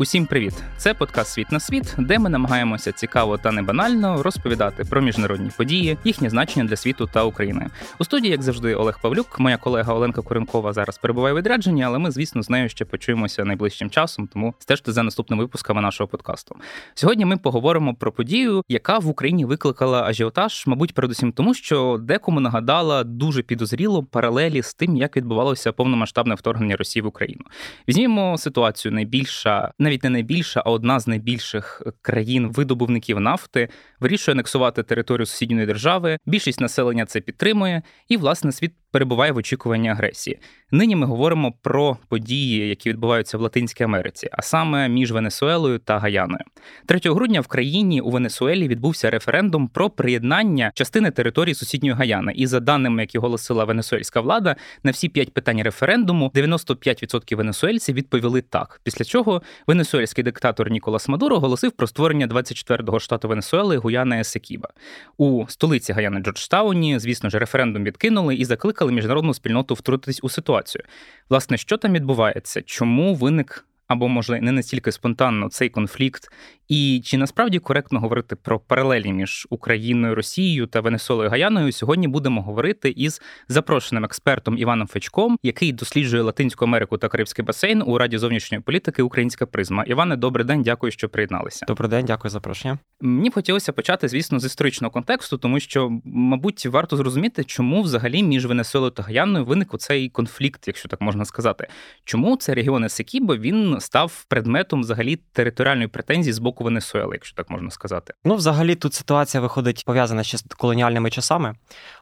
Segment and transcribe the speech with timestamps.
[0.00, 0.54] Усім привіт!
[0.76, 5.50] Це подкаст Світ на світ, де ми намагаємося цікаво та не банально розповідати про міжнародні
[5.56, 7.66] події, їхнє значення для світу та України.
[7.98, 11.98] У студії, як завжди, Олег Павлюк, моя колега Оленка Куренкова зараз перебуває в відрядженні, але
[11.98, 16.56] ми, звісно, з нею ще почуємося найближчим часом, тому стежте за наступними випусками нашого подкасту.
[16.94, 22.40] Сьогодні ми поговоримо про подію, яка в Україні викликала ажіотаж, мабуть, передусім тому, що декому
[22.40, 27.44] нагадала дуже підозріло паралелі з тим, як відбувалося повномасштабне вторгнення Росії в Україну.
[27.88, 33.68] Візьмімо ситуацію найбільша навіть не найбільша, а одна з найбільших країн видобувників нафти
[34.00, 36.18] вирішує анексувати територію сусідньої держави.
[36.26, 40.38] Більшість населення це підтримує, і власне світ перебуває в очікуванні агресії.
[40.72, 45.98] Нині ми говоримо про події, які відбуваються в Латинській Америці, а саме між Венесуелою та
[45.98, 46.44] Гаяною.
[46.86, 52.32] 3 грудня в країні у Венесуелі відбувся референдум про приєднання частини території сусідньої Гаяни.
[52.36, 58.42] І за даними, які оголосила венесуельська влада, на всі п'ять питань референдуму 95% венесуельців відповіли
[58.42, 58.80] так.
[58.84, 64.68] Після чого венесуельський диктатор Ніколас Мадуро оголосив про створення 24-го штату Венесуели Гуяна Есекіба.
[65.16, 70.84] У столиці Гаяни Джорджтауні, звісно ж, референдум відкинули і закликали міжнародну спільноту втрутитись у ситуацію.
[71.28, 72.62] Власне, що там відбувається?
[72.62, 76.28] Чому виник або може не настільки спонтанно цей конфлікт,
[76.68, 81.72] і чи насправді коректно говорити про паралелі між Україною, Росією та Венесуелою Гаяною?
[81.72, 87.82] Сьогодні будемо говорити із запрошеним експертом Іваном Фечком, який досліджує Латинську Америку та Карибський басейн
[87.86, 89.84] у Раді зовнішньої політики Українська призма.
[89.84, 91.66] Іване, добрий день, дякую, що приєдналися.
[91.66, 92.78] Добрий день, дякую за запрошення.
[93.00, 98.22] Мені б хотілося почати, звісно, з історичного контексту, тому що, мабуть, варто зрозуміти, чому взагалі
[98.22, 101.66] між Венесуелою та Гаяною виник цей конфлікт, якщо так можна сказати.
[102.04, 107.50] Чому цей регіон Есекібо він став предметом взагалі територіальної претензії з боку Венесуели, якщо так
[107.50, 108.14] можна сказати.
[108.24, 111.54] Ну, взагалі, тут ситуація виходить пов'язана ще з колоніальними часами.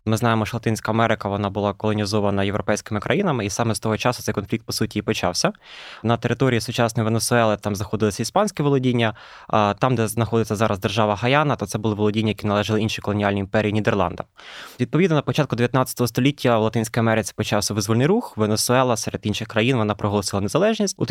[0.05, 4.23] Ми знаємо, що Латинська Америка вона була колонізована європейськими країнами, і саме з того часу
[4.23, 5.53] цей конфлікт по суті і почався.
[6.03, 9.15] На території сучасної Венесуели там знаходилися іспанське володіння.
[9.79, 13.73] Там, де знаходиться зараз держава Гаяна, то це були володіння, які належали іншій колоніальній імперії
[13.73, 14.27] Нідерландам.
[14.81, 18.37] Відповідно, на початку 19 століття в Латинській Америці почався визвольний рух.
[18.37, 21.07] Венесуела серед інших країн вона проголосила незалежність у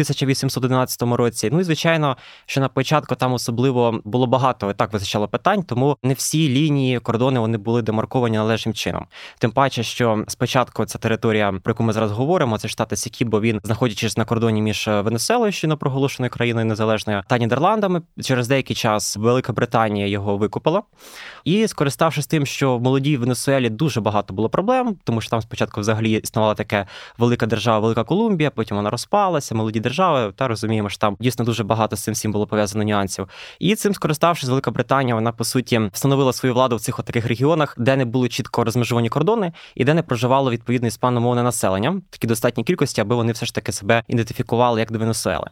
[0.57, 1.49] 1811 році.
[1.51, 5.97] Ну і звичайно, що на початку там особливо було багато і так визначало питань, тому
[6.03, 9.05] не всі лінії кордони вони були демарковані належним чином.
[9.39, 13.59] Тим паче, що спочатку ця територія, про яку ми зараз говоримо, це штати Сікібо, він
[13.63, 19.53] знаходячись на кордоні між Венесуелою, що проголошеною країною незалежною, та Нідерландами, через деякий час Велика
[19.53, 20.83] Британія його викупила.
[21.43, 25.81] І скориставшись тим, що в молодій Венесуелі дуже багато було проблем, тому що там спочатку
[25.81, 26.85] взагалі існувала таке
[27.17, 31.63] велика держава, Велика Колумбія, потім вона розпалася, молоді держави, та розуміємо, що там дійсно дуже
[31.63, 33.27] багато з цим всім було пов'язано нюансів.
[33.59, 37.75] І цим скориставшись, Велика Британія, вона по суті встановила свою владу в цих таких регіонах,
[37.77, 42.63] де не були чітко розмежовані кордони і де не проживало відповідно іспаномовне населення, такі достатні
[42.63, 45.49] кількості, аби вони все ж таки себе ідентифікували як до Венесуели.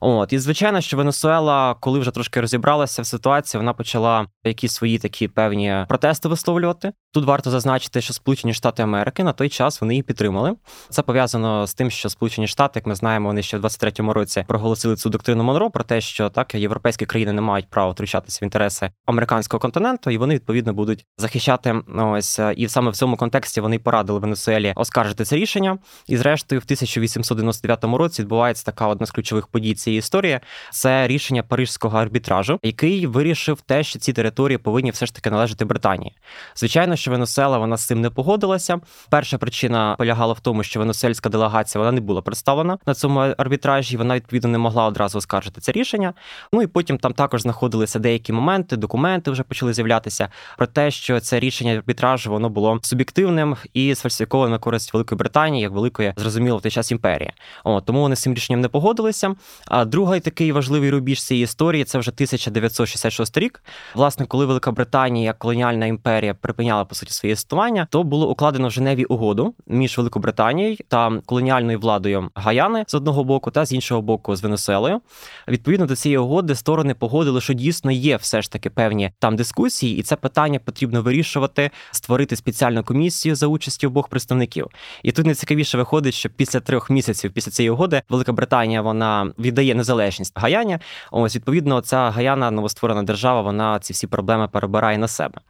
[0.00, 4.98] От і звичайно, що Венесуела, коли вже трошки розібралася в ситуації, вона почала якісь свої
[4.98, 6.92] такі певні протести висловлювати.
[7.12, 10.54] Тут варто зазначити, що Сполучені Штати Америки на той час вони її підтримали.
[10.90, 14.37] Це пов'язано з тим, що Сполучені Штати, як ми знаємо, вони ще в 23-му році
[14.46, 18.44] проголосили цю доктрину Монро про те, що так європейські країни не мають права втручатися в
[18.44, 23.78] інтереси американського континенту, і вони відповідно будуть захищати ось і саме в цьому контексті вони
[23.78, 25.78] порадили Венесуелі оскаржити це рішення.
[26.06, 30.40] І зрештою, в 1899 році відбувається така одна з ключових подій цієї історії.
[30.70, 35.64] Це рішення парижського арбітражу, який вирішив те, що ці території повинні все ж таки належати
[35.64, 36.14] Британії.
[36.56, 38.80] Звичайно, що Венесуела вона з цим не погодилася.
[39.10, 43.96] Перша причина полягала в тому, що венесуельська делегація вона не була представлена на цьому арбітражі.
[43.96, 46.14] Вона відповідно не могла одразу оскаржити це рішення.
[46.52, 51.20] Ну і потім там також знаходилися деякі моменти, документи вже почали з'являтися про те, що
[51.20, 56.56] це рішення арбітражу воно було суб'єктивним і сфальсифіковане на користь Великої Британії, як великої зрозуміло
[56.58, 57.32] в той час імперії.
[57.64, 59.34] О, тому вони з цим рішенням не погодилися.
[59.66, 63.62] А другий такий важливий рубіж цієї історії це вже 1966 рік.
[63.94, 68.68] Власне, коли Велика Британія як колоніальна імперія припиняла по суті своє існування, то було укладено
[68.68, 74.02] в Женеві угоду між Великобританією та колоніальною владою Гаяни з одного боку, та з іншого
[74.08, 75.00] боку з Венесуелою.
[75.48, 79.98] Відповідно до цієї угоди сторони погодили, що дійсно є все ж таки певні там дискусії,
[79.98, 84.66] і це питання потрібно вирішувати, створити спеціальну комісію за участі обох представників.
[85.02, 89.74] І тут найцікавіше виходить, що після трьох місяців після цієї угоди Велика Британія вона віддає
[89.74, 90.78] незалежність Гаяні.
[91.10, 95.40] Ось відповідно, ця Гаяна новостворена держава, вона ці всі проблеми перебирає на себе.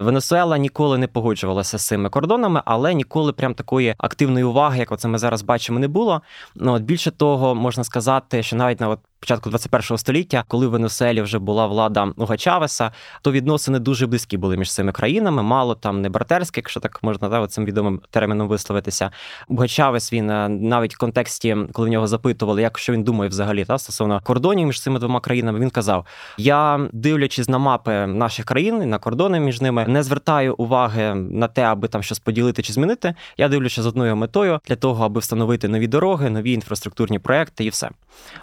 [0.00, 5.08] Венесуела ніколи не погоджувалася з цими кордонами, але ніколи прям такої активної уваги, як оце
[5.08, 6.22] ми зараз бачимо, не було.
[6.54, 7.97] Ну от більше того, можна сказати,
[8.42, 12.92] що навіть на от початку 21-го століття, коли в Венесуелі вже була влада Уга Чавеса,
[13.22, 15.42] то відносини дуже близькі були між цими країнами.
[15.42, 19.10] Мало там не братерське, якщо так можна да, цим відомим терміном висловитися.
[19.48, 23.30] Уга Чавес він е, навіть в контексті, коли в нього запитували, як що він думає
[23.30, 26.06] взагалі та стосовно кордонів між цими двома країнами, він казав:
[26.36, 31.62] Я, дивлячись на мапи наших країн, на кордони між ними, не звертаю уваги на те,
[31.62, 33.14] аби там щось поділити чи змінити.
[33.36, 37.68] Я дивлюся з одною метою для того, аби встановити нові дороги, нові інфраструктурні проекти і
[37.68, 37.90] все.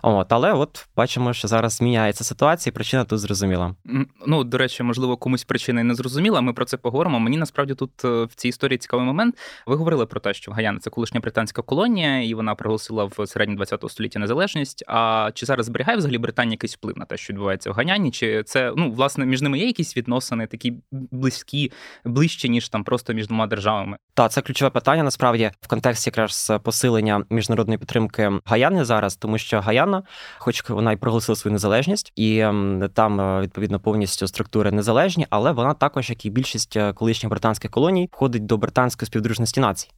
[0.02, 3.76] От, але от бачимо, що зараз зміняється ситуація, і причина тут зрозуміла.
[4.28, 6.42] Ну до речі, можливо, комусь причина і не зрозуміла.
[6.42, 7.20] Ми про це поговоримо.
[7.20, 9.38] Мені насправді тут е, в цій історії цікавий момент.
[9.68, 13.56] Ви говорили про те, що Гаяна це колишня британська колонія, і вона приголосила в середні
[13.56, 14.84] 20 століття незалежність.
[14.88, 18.12] А чи зараз зберігає взагалі Британія якийсь вплив на те, що відбувається в Ганяні?
[18.12, 21.72] Чи це ну власне між ними є якісь відносини, такі близькі,
[22.06, 23.98] ближче ніж там просто між двома державами?
[24.14, 29.62] Так, це ключове питання насправді в контексті якраз посилення міжнародної підтримки Гаяни зараз, тому що
[29.62, 30.04] Гаяна,
[30.38, 32.46] хоч вона й проголосила свою незалежність, і
[32.94, 37.72] там е, відповідно повністю структури незалежні, але вона також, як і більшість е, колишніх британських
[37.72, 39.90] колоній, входить до британської співдружності націй.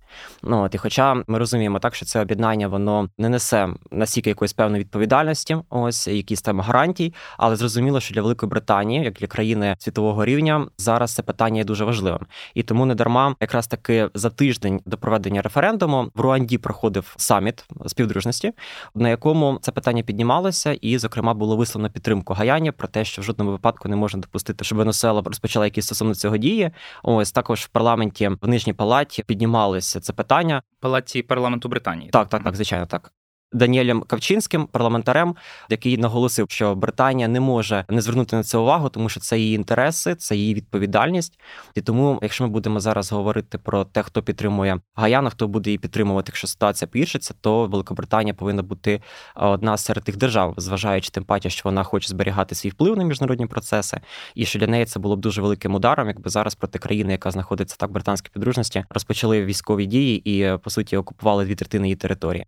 [0.44, 4.54] Ну от і хоча ми розуміємо так, що це об'єднання воно не несе настільки якоїсь
[4.54, 9.75] певної відповідальності, ось якісь там гарантій, але зрозуміло, що для Великої Британії, як для країни
[9.80, 12.19] світового рівня, зараз це питання є дуже важливим.
[12.54, 17.65] І тому не дарма, якраз таки за тиждень до проведення референдуму в Руанді проходив саміт
[17.88, 18.51] співдружності,
[18.95, 20.46] на якому це питання піднімалося,
[20.81, 24.65] і, зокрема, було висловлено підтримку Гаяні про те, що в жодному випадку не можна допустити,
[24.65, 26.71] щоб Венесуела розпочала якісь стосовно цього дії.
[27.03, 30.61] Ось також в парламенті в нижній палаті піднімалися це питання.
[30.79, 32.09] Палаті парламенту Британії.
[32.09, 33.11] Так, так, так, звичайно, так.
[33.51, 35.35] Даніелем Кавчинським, парламентарем,
[35.69, 39.55] який наголосив, що Британія не може не звернути на це увагу, тому що це її
[39.55, 41.39] інтереси, це її відповідальність.
[41.75, 45.77] І тому, якщо ми будемо зараз говорити про те, хто підтримує Гаяну, хто буде її
[45.77, 49.01] підтримувати, якщо ситуація погіршиться, то Великобританія повинна бути
[49.35, 53.45] одна серед тих держав, зважаючи тим паче, що вона хоче зберігати свій вплив на міжнародні
[53.45, 53.99] процеси,
[54.35, 57.31] і що для неї це було б дуже великим ударом, якби зараз проти країни, яка
[57.31, 61.95] знаходиться так в британській підружності, розпочали військові дії і по суті окупували дві третини її
[61.95, 62.45] території.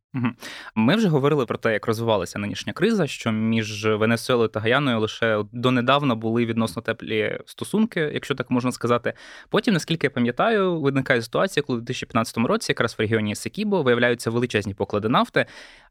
[0.89, 5.43] Ми вже говорили про те, як розвивалася нинішня криза, що між Венесуелою та Гаяною лише
[5.51, 9.13] донедавна були відносно теплі стосунки, якщо так можна сказати.
[9.49, 14.29] Потім, наскільки я пам'ятаю, виникає ситуація, коли в 2015 році, якраз в регіоні Секібо, виявляються
[14.29, 15.45] величезні поклади нафти.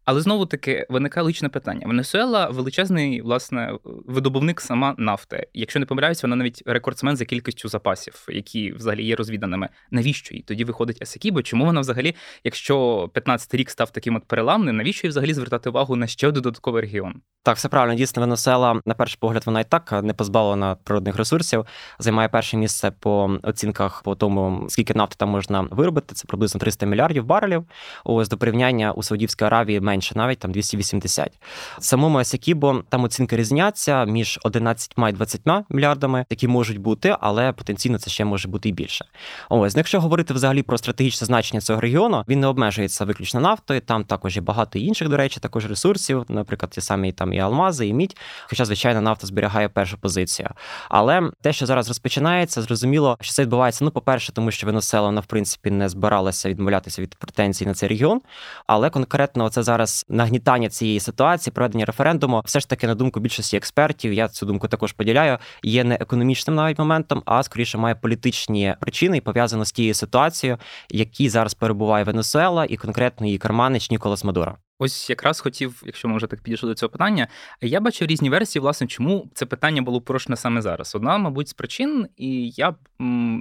[0.04, 1.86] Але знову таки виникає личне питання.
[1.86, 5.46] Венесуела величезний власне видобувник сама нафти.
[5.54, 9.68] Якщо не помиляюсь, вона навіть рекордсмен за кількістю запасів, які взагалі є розвіданими.
[9.90, 11.42] Навіщо їй тоді виходить Есекібо?
[11.42, 12.14] Чому вона взагалі,
[12.44, 16.82] якщо 15-й рік став таким от переламним, навіщо їй взагалі звертати увагу на ще додатковий
[16.82, 17.14] регіон?
[17.42, 17.94] Так, все правильно.
[17.94, 21.66] Дійсно, Венесуела, на перший погляд, вона і так не позбавлена природних ресурсів.
[21.98, 26.14] Займає перше місце по оцінках по тому, скільки нафти там можна виробити.
[26.14, 27.64] Це приблизно 300 мільярдів барелів.
[28.04, 31.32] Ось до порівняння у Саудівській Аравії менше, навіть там 280.
[31.78, 35.40] Самому Есекібо там оцінки різняться між 11 і 20
[35.70, 39.04] мільярдами, які можуть бути, але потенційно це ще може бути і більше.
[39.48, 43.80] Ось, ну, якщо говорити взагалі про стратегічне значення цього регіону, він не обмежується виключно нафтою.
[43.80, 47.86] Там також є багато інших, до речі, також ресурсів, наприклад, ті самі там і алмази,
[47.86, 48.16] і мідь.
[48.46, 50.48] Хоча, звичайно, нафта зберігає першу позицію.
[50.88, 53.84] Але те, що зараз розпочинається, зрозуміло, що це відбувається.
[53.84, 57.88] Ну, по-перше, тому що Венесуела, вона в принципі не збиралася відмовлятися від претензій на цей
[57.88, 58.20] регіон.
[58.66, 59.77] Але конкретно це зараз
[60.08, 64.68] нагнітання цієї ситуації, проведення референдуму, все ж таки, на думку більшості експертів, я цю думку
[64.68, 69.72] також поділяю, є не економічним навіть моментом, а скоріше має політичні причини і пов'язано з
[69.72, 70.58] тією ситуацією,
[70.90, 74.56] які зараз перебуває Венесуела, і конкретно її карманич Ніколас Мадуро.
[74.80, 77.28] Ось якраз хотів, якщо ми вже так підійшли до цього питання,
[77.60, 80.94] я бачу різні версії, власне, чому це питання було порушене саме зараз.
[80.94, 82.74] Одна, мабуть, з причин, і я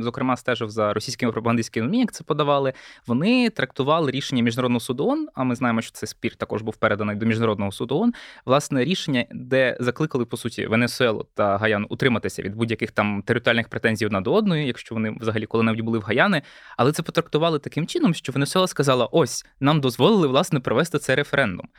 [0.02, 2.74] зокрема стежив за російськими пропагандистськими ЗМІ, як це подавали.
[3.08, 7.16] Вони трактували рішення міжнародного суду ООН, а ми знаємо, що цей спір також був переданий
[7.16, 8.14] до міжнародного суду ООН,
[8.46, 14.06] Власне, рішення, де закликали по суті Венесуелу та Гаяну утриматися від будь-яких там територіальних претензій
[14.06, 16.42] одна до одної, якщо вони взагалі коли-небудь були в Гаяни.
[16.78, 21.70] Але це потрактували таким чином, що Венесуела сказала: ось нам дозволили власне провести це референдум.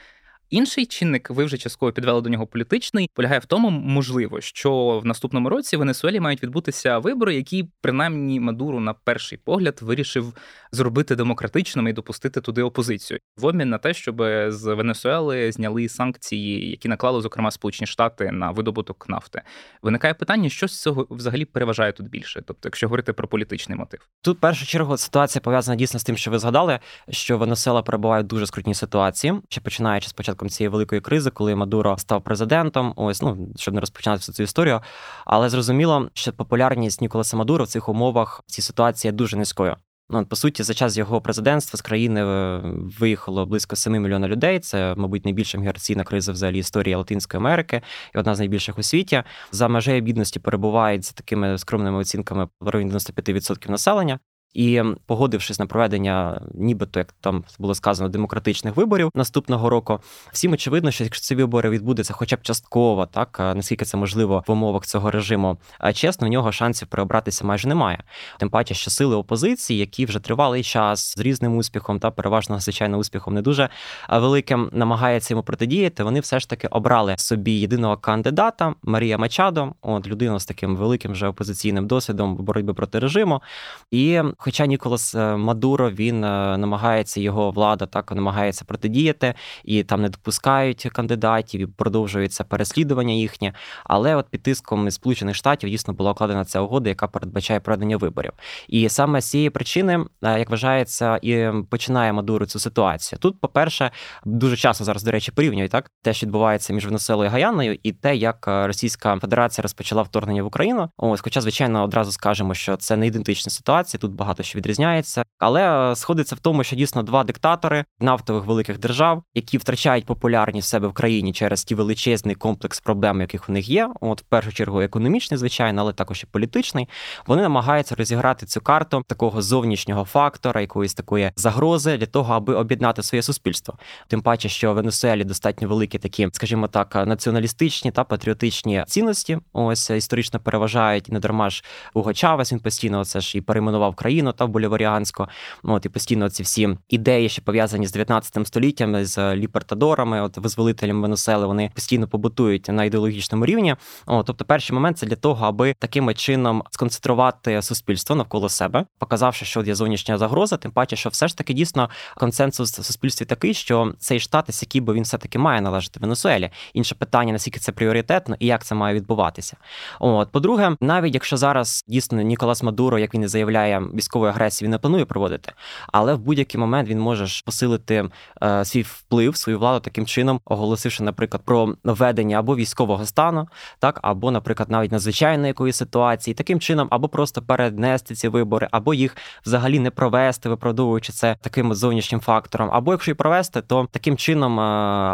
[0.51, 5.07] Інший чинник, ви вже частково підвели до нього політичний, полягає в тому, можливо, що в
[5.07, 10.35] наступному році в Венесуелі мають відбутися вибори, які принаймні Мадуру на перший погляд вирішив
[10.73, 13.21] зробити демократичними і допустити туди опозицію.
[13.37, 18.51] В обмін на те, щоб з Венесуели зняли санкції, які наклали, зокрема, Сполучені Штати на
[18.51, 19.43] видобуток нафти.
[19.83, 24.09] Виникає питання, що з цього взагалі переважає тут більше, тобто, якщо говорити про політичний мотив,
[24.23, 26.79] тут в першу чергу ситуація пов'язана дійсно з тим, що ви згадали,
[27.11, 31.55] що Венесуела перебуває в дуже скрутній ситуації, ще починаючи спочатку початком цієї великої кризи, коли
[31.55, 32.93] Мадуро став президентом.
[32.97, 34.81] Ось ну щоб не розпочинати всю цю історію.
[35.27, 39.77] Але зрозуміло, що популярність Ніколаса Мадуро в цих умовах в цій ситуації дуже низькою.
[40.11, 42.61] Ну, по суті, за час його президентства з країни е,
[43.01, 44.61] виїхало близько 7 мільйонів людей.
[44.61, 47.83] Це, мабуть, найбільша міграційна криза взагалі історії Латинської Америки
[48.15, 49.23] і одна з найбільших у світі.
[49.53, 54.19] За межею бідності перебувають за такими скромними оцінками районі 95% населення.
[54.55, 60.01] І погодившись на проведення, нібито як там було сказано, демократичних виборів наступного року,
[60.33, 64.51] всім очевидно, що якщо ці вибори відбудуться, хоча б частково, так наскільки це можливо в
[64.51, 68.03] умовах цього режиму, а чесно, у нього шансів переобратися майже немає.
[68.39, 72.97] Тим паче, що сили опозиції, які вже тривалий час з різним успіхом, та переважно звичайно
[72.97, 73.69] успіхом не дуже
[74.09, 76.05] великим, намагаються йому протидіяти.
[76.05, 81.13] Вони все ж таки обрали собі єдиного кандидата Марія Мачадо, от людину з таким великим
[81.13, 83.43] вже опозиційним досвідом боротьби проти режиму.
[83.91, 90.03] І Хоча Ніколас е, Мадуро він е, намагається його влада так намагається протидіяти і там
[90.03, 93.53] не допускають кандидатів, і продовжується переслідування їхнє.
[93.85, 98.33] Але от під тиском Сполучених Штатів дійсно була укладена ця угода, яка передбачає проведення виборів.
[98.69, 103.19] І саме з цієї причини, е, як вважається, і починає Мадуро цю ситуацію.
[103.19, 103.91] Тут, по-перше,
[104.25, 107.93] дуже часто зараз, до речі, порівнюють так те, що відбувається між Венесуелою і Гаяною, і
[107.93, 110.91] те, як Російська Федерація розпочала вторгнення в Україну.
[110.97, 113.99] Ось, хоча, звичайно, одразу скажемо, що це не ідентична ситуація.
[113.99, 118.79] Тут багато що відрізняється, але е, сходиться в тому, що дійсно два диктатори нафтових великих
[118.79, 123.69] держав, які втрачають популярність себе в країні через ті величезний комплекс проблем, яких у них
[123.69, 123.91] є.
[124.01, 126.89] От в першу чергу економічний, звичайно, але також і політичний.
[127.27, 133.03] Вони намагаються розіграти цю карту такого зовнішнього фактора, якоїсь такої загрози для того, аби об'єднати
[133.03, 133.79] своє суспільство.
[134.09, 139.39] Тим паче, що в Венесуелі достатньо великі такі, скажімо так, націоналістичні та патріотичні цінності.
[139.53, 143.95] Ось історично переважають і не дарма ж Уго Чавес, Він постійно це ж і перейменував
[143.95, 144.18] країну.
[144.19, 145.27] Україну та боліваріанську.
[145.65, 150.37] Ну, от і постійно ці всі ідеї, що пов'язані з 19 століттям, з ліпертадорами, от
[150.37, 153.77] визволителями Венесуели, вони постійно побутують на ідеологічному рівні.
[154.07, 159.45] О, тобто, перший момент це для того, аби таким чином сконцентрувати суспільство навколо себе, показавши,
[159.45, 163.55] що є зовнішня загроза, тим паче, що все ж таки дійсно консенсус в суспільстві такий,
[163.55, 166.51] що цей штат, який би він все таки має належати Венесуелі.
[166.75, 169.57] Інше питання, наскільки це пріоритетно і як це має відбуватися.
[170.01, 174.71] От, по-друге, навіть якщо зараз дійсно Ніколас Мадуро, як він і заявляє, військової агресії він
[174.71, 175.53] не планує проводити,
[175.93, 178.09] але в будь-який момент він може посилити
[178.43, 183.49] е, свій вплив, свою владу таким чином, оголосивши, наприклад, про введення або військового стану,
[183.79, 188.95] так або, наприклад, навіть надзвичайної якоїсь ситуації, таким чином, або просто перенести ці вибори, або
[188.95, 194.17] їх взагалі не провести, виправдовуючи це таким зовнішнім фактором, або якщо і провести, то таким
[194.17, 194.63] чином, е,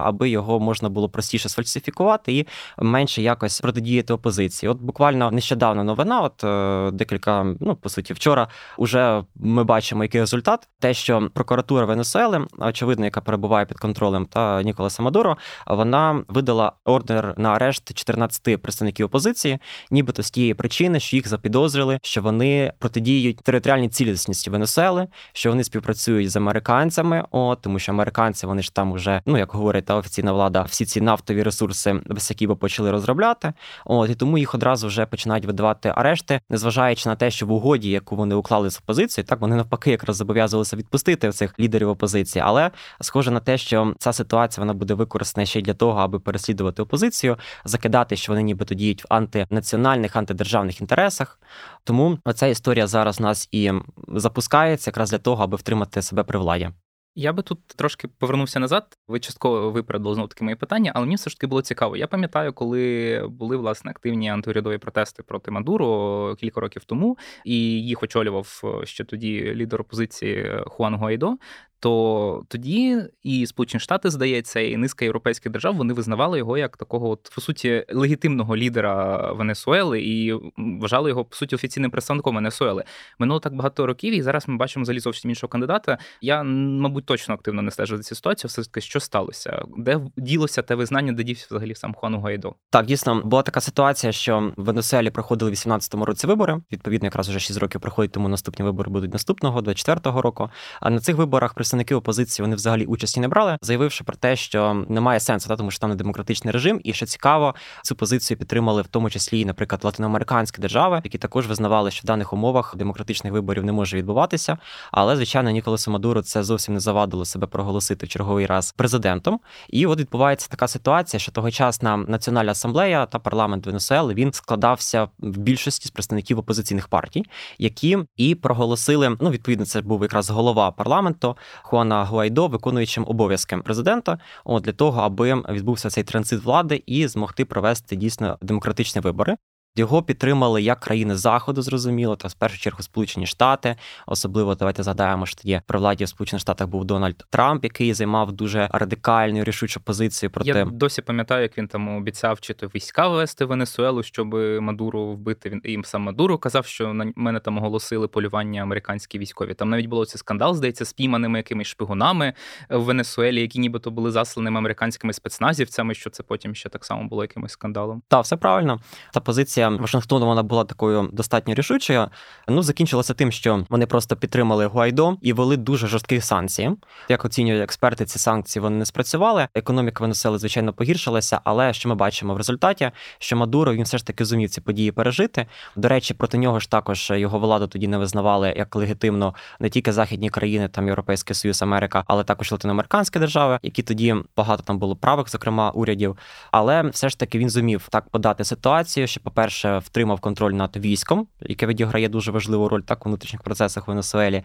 [0.05, 2.47] аби його можна було простіше сфальсифікувати і
[2.79, 4.71] менше якось протидіяти опозиції.
[4.71, 8.49] От буквально нещодавно новина, от е, декілька, ну по суті, вчора
[8.85, 10.69] уже ми бачимо, який результат.
[10.81, 15.37] Те, що прокуратура Венесуели, очевидно, яка перебуває під контролем та Ніколаса Мадуро,
[15.67, 19.59] вона видала ордер на арешт 14 представників опозиції,
[19.91, 25.65] нібито з тієї причини, що їх запідозрили, що вони протидіють територіальній цілісності Венесуели, що вони
[25.65, 27.25] співпрацюють з американцями.
[27.31, 30.85] О, тому що американці вони ж там вже, ну як говорить та офіційна влада, всі
[30.85, 33.53] ці нафтові ресурси високі почали розробляти.
[33.85, 37.91] От і тому їх одразу вже починають видавати арешти, незважаючи на те, що в угоді,
[37.91, 39.25] яку вони уклали з опозиції.
[39.25, 44.13] Так вони навпаки якраз зобов'язувалися відпустити цих лідерів опозиції, але схоже на те, що ця
[44.13, 48.75] ситуація вона буде використана ще й для того, аби переслідувати опозицію, закидати, що вони нібито
[48.75, 51.41] діють в антинаціональних, антидержавних інтересах.
[51.85, 53.73] Тому ця історія зараз нас і
[54.09, 56.71] запускається якраз для того, аби втримати себе при владі.
[57.15, 58.99] Я би тут трошки повернувся назад.
[59.09, 61.97] Ви частково випередили знову таки мої питання, але мені все ж таки було цікаво.
[61.97, 68.03] Я пам'ятаю, коли були власне активні антиурядові протести проти Мадуро кілька років тому, і їх
[68.03, 71.37] очолював ще тоді лідер опозиції Хуан Гуайдо
[71.85, 77.11] то тоді і Сполучені Штати, здається, і низка європейських держав вони визнавали його як такого,
[77.11, 82.85] от, по суті, легітимного лідера Венесуели і вважали його по суті офіційним представником Венесуели.
[83.19, 85.99] Минуло так багато років, і зараз ми бачимо взагалі зовсім іншого кандидата.
[86.21, 88.49] Я, мабуть, точно активно не стежу за цю ситуацію.
[88.49, 92.55] Все таки, що сталося, де ділося те визнання, де дівся взагалі сам Хуану Гайдо?
[92.71, 96.61] Так, дійсно була така ситуація, що в Венесуелі проходили в 18-му році вибори.
[96.73, 100.51] Відповідно, якраз уже 6 років проходять, тому наступні вибори будуть наступного, 24-го року.
[100.81, 104.85] А на цих виборах представники опозиції вони взагалі участі не брали, заявивши про те, що
[104.89, 108.83] немає сенсу, та, тому що там не демократичний режим, і що цікаво, цю позицію підтримали
[108.83, 113.65] в тому числі, наприклад, латиноамериканські держави, які також визнавали, що в даних умовах демократичних виборів
[113.65, 114.59] не може відбуватися.
[114.93, 119.41] Але звичайно, Ніколасу Мадуру це зовсім не завадило себе проголосити в черговий раз президентом.
[119.69, 125.37] І от відбувається така ситуація, що тогочасна національна асамблея та парламент Венесуели він складався в
[125.37, 127.25] більшості з представників опозиційних партій,
[127.59, 129.17] які і проголосили.
[129.21, 132.05] Ну, відповідно, це був якраз голова парламенту Хуана.
[132.05, 137.97] Гуайдо виконуючим обов'язки президента, от для того, аби відбувся цей транзит влади і змогти провести
[137.97, 139.37] дійсно демократичні вибори.
[139.77, 143.77] Його підтримали як країни заходу, зрозуміло, та в першу чергу Сполучені Штати.
[144.07, 148.33] Особливо давайте згадаємо, що тоді при владі в Сполучених Штатах був Дональд Трамп, який займав
[148.33, 150.31] дуже радикальну рішучу позицію.
[150.31, 154.35] Проти я досі пам'ятаю, як він там обіцяв, чи то війська ввести в Венесуелу, щоб
[154.61, 155.51] Мадуру вбити.
[155.51, 159.55] Він їм сам Мадуру казав, що на мене там оголосили полювання американські військові.
[159.55, 162.33] Там навіть було цей скандал, здається, з пійманими якимись шпигунами
[162.71, 165.95] в Венесуелі, які нібито були засланими американськими спецназівцями.
[165.95, 168.03] Що це потім ще так само було якимось скандалом?
[168.09, 168.81] Так, все правильно.
[169.13, 172.09] Та позиція Вашингтону вона була такою достатньо рішучою.
[172.49, 176.71] Ну закінчилося тим, що вони просто підтримали Гуайдо і вели дуже жорсткі санкції.
[177.09, 179.49] Як оцінюють експерти, ці санкції вони не спрацювали.
[179.55, 184.07] Економіка Венесуели, звичайно, погіршилася, але що ми бачимо в результаті, що Мадуро він все ж
[184.07, 185.47] таки зумів ці події пережити.
[185.77, 189.93] До речі, проти нього ж також його владу тоді не визнавали як легітимно не тільки
[189.93, 194.97] західні країни, там Європейський Союз, Америка, але також латиноамериканські держави, які тоді багато там було
[194.97, 196.17] правих, зокрема урядів.
[196.51, 199.21] Але все ж таки він зумів так подати ситуацію, що,
[199.55, 204.43] по-перше, втримав контроль над військом, яке відіграє дуже важливу роль так у внутрішніх процесах Венесуелі.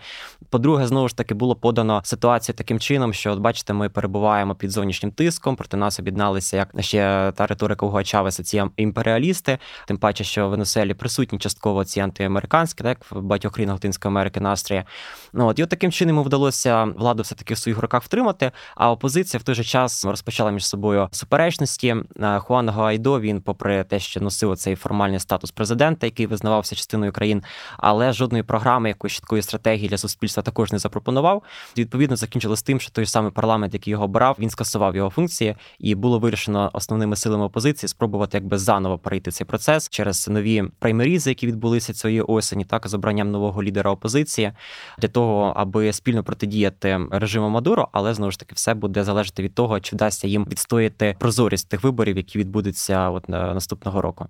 [0.49, 4.71] По-друге, знову ж таки було подано ситуацію таким чином, що, от бачите, ми перебуваємо під
[4.71, 10.23] зовнішнім тиском, проти нас об'єдналися як ще та риторика Уго Чавеса, ці імперіалісти, тим паче,
[10.23, 14.83] що в Венесуелі присутні частково ці антиамериканські, так в багатьох країнах Латинської Америки настрої.
[15.33, 18.51] Ну от і от таким чином вдалося владу все таки в своїх руках втримати.
[18.75, 21.95] А опозиція в той же час розпочала між собою суперечності.
[22.21, 27.11] Е, Хуан Гуайдо, він, попри те, що носив цей формальний статус президента, який визнавався частиною
[27.11, 27.43] країн,
[27.77, 31.43] але жодної програми, якоїсь чіткої стратегії для суспільства також не запропонував.
[31.77, 35.95] Відповідно, закінчилось тим, що той самий парламент, який його обирав, він скасував його функції, і
[35.95, 41.47] було вирішено основними силами опозиції спробувати якби заново перейти цей процес через нові праймерізи, які
[41.47, 44.51] відбулися цієї осені, так з обранням нового лідера опозиції,
[44.97, 49.55] для того, аби спільно протидіяти режиму Мадуро, але знову ж таки все буде залежати від
[49.55, 54.27] того, чи вдасться їм відстояти прозорість тих виборів, які відбудуться от наступного року.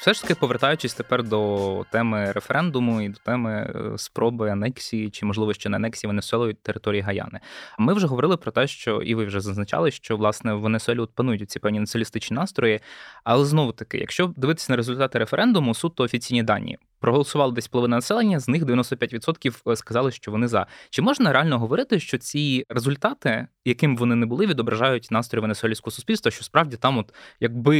[0.00, 5.26] Все ж таки, повертаючись тепер до теми референдуму і до теми е, спроби анексії чи,
[5.26, 7.40] можливо, ще не анексії Венесуелою території Гаяни.
[7.78, 11.50] Ми вже говорили про те, що і ви вже зазначали, що власне в Венесуелі панують
[11.50, 12.80] ці певні націоналістичні настрої.
[13.24, 18.40] Але знову таки, якщо дивитися на результати референдуму, суто офіційні дані проголосували десь половина населення,
[18.40, 20.66] з них 95% е, сказали, що вони за.
[20.90, 26.30] Чи можна реально говорити, що ці результати, яким вони не були, відображають настрої венесуельського суспільства?
[26.30, 27.76] Що справді там, от якби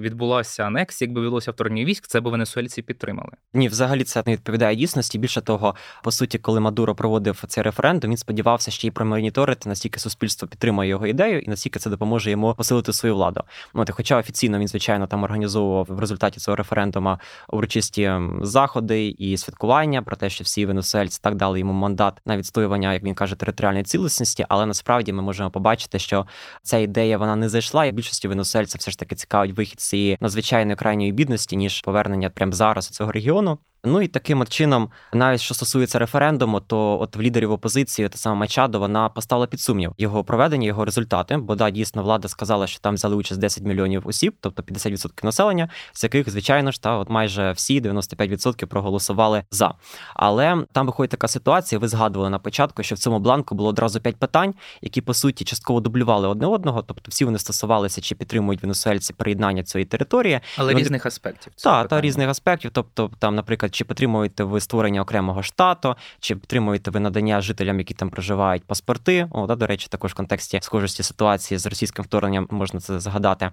[0.00, 3.30] відбулася анексія, якби відбулося вторгнення військ, це б венесуельці підтримали?
[3.54, 5.18] Ні, взагалі це не відповідає дійсності.
[5.18, 10.00] Більше того, по суті, коли Мадуро проводив цей референдум, він сподівався ще й промоніторити, наскільки
[10.00, 13.42] суспільство підтримує його ідею, і наскільки це допоможе йому посилити свою владу.
[13.74, 19.36] Ну, хоча офіційно він звичайно там організовував в результаті цього референдуму урочисті за заходи і
[19.36, 23.36] святкування про те, що всі венесуельці так дали йому мандат на відстоювання, як він каже,
[23.36, 24.46] територіальної цілісності.
[24.48, 26.26] Але насправді ми можемо побачити, що
[26.62, 30.76] ця ідея вона не зайшла, і більшості венесуельців все ж таки цікавить вихід цієї надзвичайної
[30.76, 33.58] крайньої бідності ніж повернення прямо зараз цього регіону.
[33.84, 38.18] Ну і таким от чином, навіть що стосується референдуму, то от в лідерів опозиції та
[38.18, 41.36] сама Мачадо, вона поставила під сумнів його проведення, його результати.
[41.36, 45.68] Бо да, дійсно влада сказала, що там взяли участь 10 мільйонів осіб, тобто 50% населення,
[45.92, 49.74] з яких, звичайно ж, та от майже всі 95% проголосували за.
[50.14, 51.78] Але там виходить така ситуація.
[51.78, 55.44] Ви згадували на початку, що в цьому бланку було одразу 5 питань, які по суті
[55.44, 60.72] частково дублювали одне одного, тобто всі вони стосувалися, чи підтримують венесуельці приєднання цієї території, але
[60.72, 60.82] вони...
[60.82, 61.52] різних аспектів.
[61.56, 66.90] Так, та різних аспектів, тобто там, наприклад чи підтримуєте ви створення окремого штату, чи підтримуєте
[66.90, 69.28] ви надання жителям, які там проживають, паспорти.
[69.30, 73.50] О, да, до речі, також в контексті схожості ситуації з російським вторгненням можна це згадати.